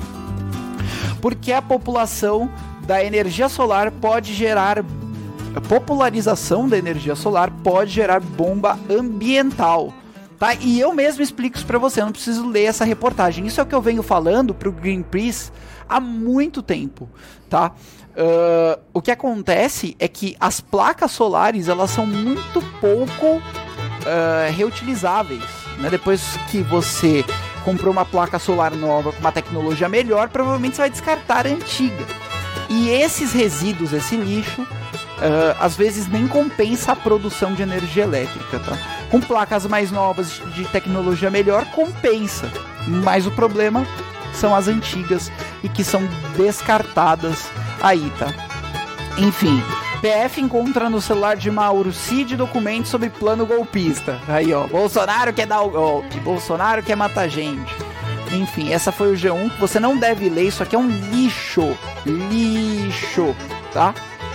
Porque 1.22 1.52
a 1.52 1.62
população 1.62 2.50
da 2.86 3.04
energia 3.04 3.48
solar 3.48 3.92
pode 3.92 4.34
gerar 4.34 4.84
a 5.54 5.60
popularização 5.60 6.68
da 6.68 6.78
energia 6.78 7.16
solar 7.16 7.52
pode 7.52 7.92
gerar 7.92 8.22
bomba 8.22 8.80
ambiental. 8.90 9.94
Tá? 10.40 10.56
E 10.56 10.80
eu 10.80 10.94
mesmo 10.94 11.22
explico 11.22 11.58
isso 11.58 11.68
para 11.68 11.78
você, 11.78 12.02
não 12.02 12.12
preciso 12.12 12.48
ler 12.48 12.64
essa 12.64 12.86
reportagem. 12.86 13.46
Isso 13.46 13.60
é 13.60 13.64
o 13.64 13.66
que 13.66 13.76
eu 13.76 13.82
venho 13.82 14.02
falando 14.02 14.56
pro 14.56 14.72
Greenpeace 14.72 15.52
há 15.88 16.00
muito 16.00 16.64
tempo, 16.64 17.10
tá? 17.50 17.74
Uh, 18.12 18.82
o 18.94 19.02
que 19.02 19.12
acontece 19.12 19.96
é 20.00 20.08
que 20.08 20.36
as 20.40 20.60
placas 20.60 21.12
solares 21.12 21.68
elas 21.68 21.92
são 21.92 22.06
muito 22.06 22.62
pouco 22.80 23.42
uh, 24.02 24.52
reutilizáveis. 24.52 25.44
Né? 25.78 25.90
Depois 25.90 26.38
que 26.50 26.62
você 26.62 27.26
comprou 27.64 27.92
uma 27.92 28.06
placa 28.06 28.40
solar 28.40 28.72
nova 28.76 29.12
com 29.12 29.20
uma 29.20 29.32
tecnologia 29.32 29.88
melhor, 29.88 30.30
provavelmente 30.30 30.76
você 30.76 30.82
vai 30.82 30.90
descartar 30.90 31.46
a 31.46 31.50
antiga. 31.50 32.06
E 32.70 32.90
esses 32.90 33.34
resíduos, 33.34 33.94
esse 33.94 34.16
lixo, 34.16 34.62
uh, 34.62 35.56
às 35.60 35.76
vezes 35.76 36.08
nem 36.08 36.28
compensa 36.28 36.94
a 36.94 36.96
produção 36.96 37.54
de 37.54 37.62
energia 37.62 38.04
elétrica, 38.04 38.60
tá? 38.60 38.78
Com 39.10 39.20
placas 39.20 39.66
mais 39.66 39.92
novas 39.92 40.42
de 40.54 40.66
tecnologia 40.66 41.30
melhor, 41.30 41.66
compensa. 41.66 42.50
Mas 42.88 43.28
o 43.28 43.32
problema 43.32 43.86
são 44.34 44.56
as 44.56 44.68
antigas 44.68 45.32
e 45.64 45.70
que 45.70 45.84
são 45.84 46.02
descartadas 46.36 47.50
aí, 47.82 48.12
tá? 48.18 48.28
Enfim, 49.18 49.62
PF 50.02 50.42
encontra 50.42 50.90
no 50.90 51.00
celular 51.00 51.36
de 51.36 51.52
Mauro 51.52 51.94
Cid 51.94 52.36
documentos 52.36 52.90
sobre 52.90 53.10
plano 53.10 53.46
golpista. 53.46 54.20
Aí, 54.28 54.52
ó, 54.52 54.66
Bolsonaro 54.66 55.32
quer 55.32 55.46
dar 55.46 55.62
o 55.62 55.70
golpe, 55.70 56.20
Bolsonaro 56.22 56.82
quer 56.82 56.96
matar 56.96 57.28
gente. 57.28 57.72
Enfim, 58.32 58.72
essa 58.74 58.92
foi 58.92 59.14
o 59.14 59.16
G1 59.16 59.52
que 59.52 59.60
você 59.60 59.80
não 59.80 59.96
deve 59.96 60.28
ler, 60.28 60.48
isso 60.48 60.64
aqui 60.64 60.76
é 60.76 60.80
um 60.80 60.88
lixo. 60.88 61.78
Lixo, 62.04 63.36
tá? 63.72 63.94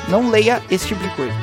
Não 0.08 0.30
leia 0.30 0.62
esse 0.70 0.86
tipo 0.86 1.02
de 1.02 1.10
coisa. 1.16 1.34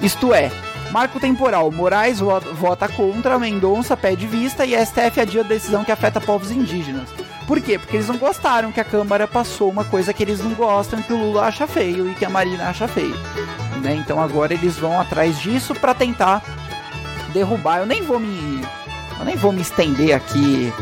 Isto 0.00 0.32
é, 0.32 0.50
marco 0.90 1.20
temporal. 1.20 1.70
Moraes 1.70 2.20
vota 2.20 2.88
contra, 2.88 3.38
Mendonça 3.38 3.96
pede 3.98 4.26
vista 4.26 4.64
e 4.64 4.74
a 4.74 4.84
STF 4.84 5.20
adia 5.20 5.44
decisão 5.44 5.84
que 5.84 5.92
afeta 5.92 6.20
povos 6.20 6.50
indígenas. 6.50 7.08
Por 7.48 7.62
quê? 7.62 7.78
Porque 7.78 7.96
eles 7.96 8.08
não 8.08 8.18
gostaram 8.18 8.70
que 8.70 8.78
a 8.78 8.84
Câmara 8.84 9.26
passou 9.26 9.70
uma 9.70 9.82
coisa 9.82 10.12
que 10.12 10.22
eles 10.22 10.38
não 10.38 10.52
gostam, 10.52 11.00
que 11.00 11.14
o 11.14 11.16
Lula 11.16 11.46
acha 11.46 11.66
feio 11.66 12.10
e 12.10 12.14
que 12.14 12.26
a 12.26 12.28
Marina 12.28 12.68
acha 12.68 12.86
feio. 12.86 13.16
Né? 13.82 13.94
Então 13.94 14.20
agora 14.20 14.52
eles 14.52 14.76
vão 14.76 15.00
atrás 15.00 15.40
disso 15.40 15.74
para 15.74 15.94
tentar 15.94 16.42
derrubar. 17.32 17.78
Eu 17.78 17.86
nem 17.86 18.02
vou 18.02 18.20
me. 18.20 18.60
Eu 19.18 19.24
nem 19.24 19.34
vou 19.34 19.50
me 19.50 19.62
estender 19.62 20.14
aqui 20.14 20.72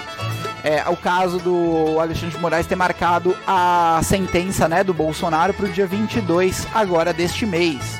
É, 0.63 0.87
o 0.89 0.97
caso 0.97 1.39
do 1.39 1.99
Alexandre 1.99 2.35
de 2.35 2.41
Moraes 2.41 2.67
ter 2.67 2.75
marcado 2.75 3.35
a 3.47 3.99
sentença 4.03 4.67
né, 4.67 4.83
do 4.83 4.93
Bolsonaro 4.93 5.53
para 5.53 5.65
o 5.65 5.69
dia 5.69 5.87
22 5.87 6.67
agora 6.73 7.11
deste 7.11 7.47
mês. 7.47 7.99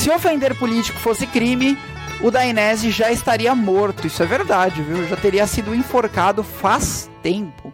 Se 0.00 0.08
ofender 0.10 0.58
político 0.58 0.98
fosse 0.98 1.26
crime, 1.26 1.76
o 2.22 2.30
Dainese 2.30 2.90
já 2.90 3.12
estaria 3.12 3.54
morto. 3.54 4.06
Isso 4.06 4.22
é 4.22 4.26
verdade, 4.26 4.80
viu? 4.80 5.06
Já 5.06 5.14
teria 5.14 5.46
sido 5.46 5.74
enforcado 5.74 6.42
faz 6.42 7.10
tempo. 7.22 7.70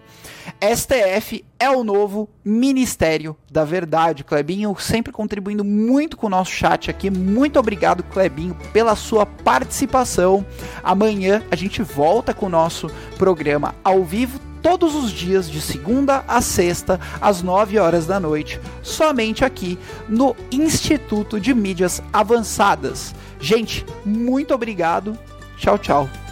STF 0.61 1.45
é 1.57 1.71
o 1.71 1.85
novo 1.85 2.29
Ministério 2.45 3.37
da 3.49 3.65
Verdade. 3.65 4.25
Clebinho 4.25 4.75
sempre 4.77 5.13
contribuindo 5.13 5.63
muito 5.63 6.17
com 6.17 6.27
o 6.27 6.31
nosso 6.31 6.51
chat 6.51 6.91
aqui. 6.91 7.11
Muito 7.11 7.61
obrigado, 7.61 8.03
Clebinho, 8.03 8.57
pela 8.73 8.97
sua 8.97 9.25
participação. 9.25 10.45
Amanhã 10.83 11.45
a 11.49 11.55
gente 11.55 11.81
volta 11.81 12.35
com 12.35 12.47
o 12.47 12.49
nosso 12.51 12.91
programa 13.17 13.73
ao 13.85 14.03
vivo 14.03 14.41
todos 14.67 14.97
os 14.97 15.13
dias, 15.13 15.49
de 15.49 15.61
segunda 15.61 16.25
a 16.27 16.41
sexta, 16.41 16.99
às 17.21 17.41
9 17.41 17.79
horas 17.79 18.05
da 18.05 18.19
noite, 18.19 18.61
somente 18.83 19.45
aqui 19.45 19.79
no 20.09 20.35
Instituto 20.51 21.39
de 21.39 21.55
Mídias 21.55 22.03
Avançadas. 22.13 23.15
Gente, 23.39 23.87
muito 24.05 24.53
obrigado. 24.53 25.17
Tchau, 25.57 25.79
tchau. 25.79 26.26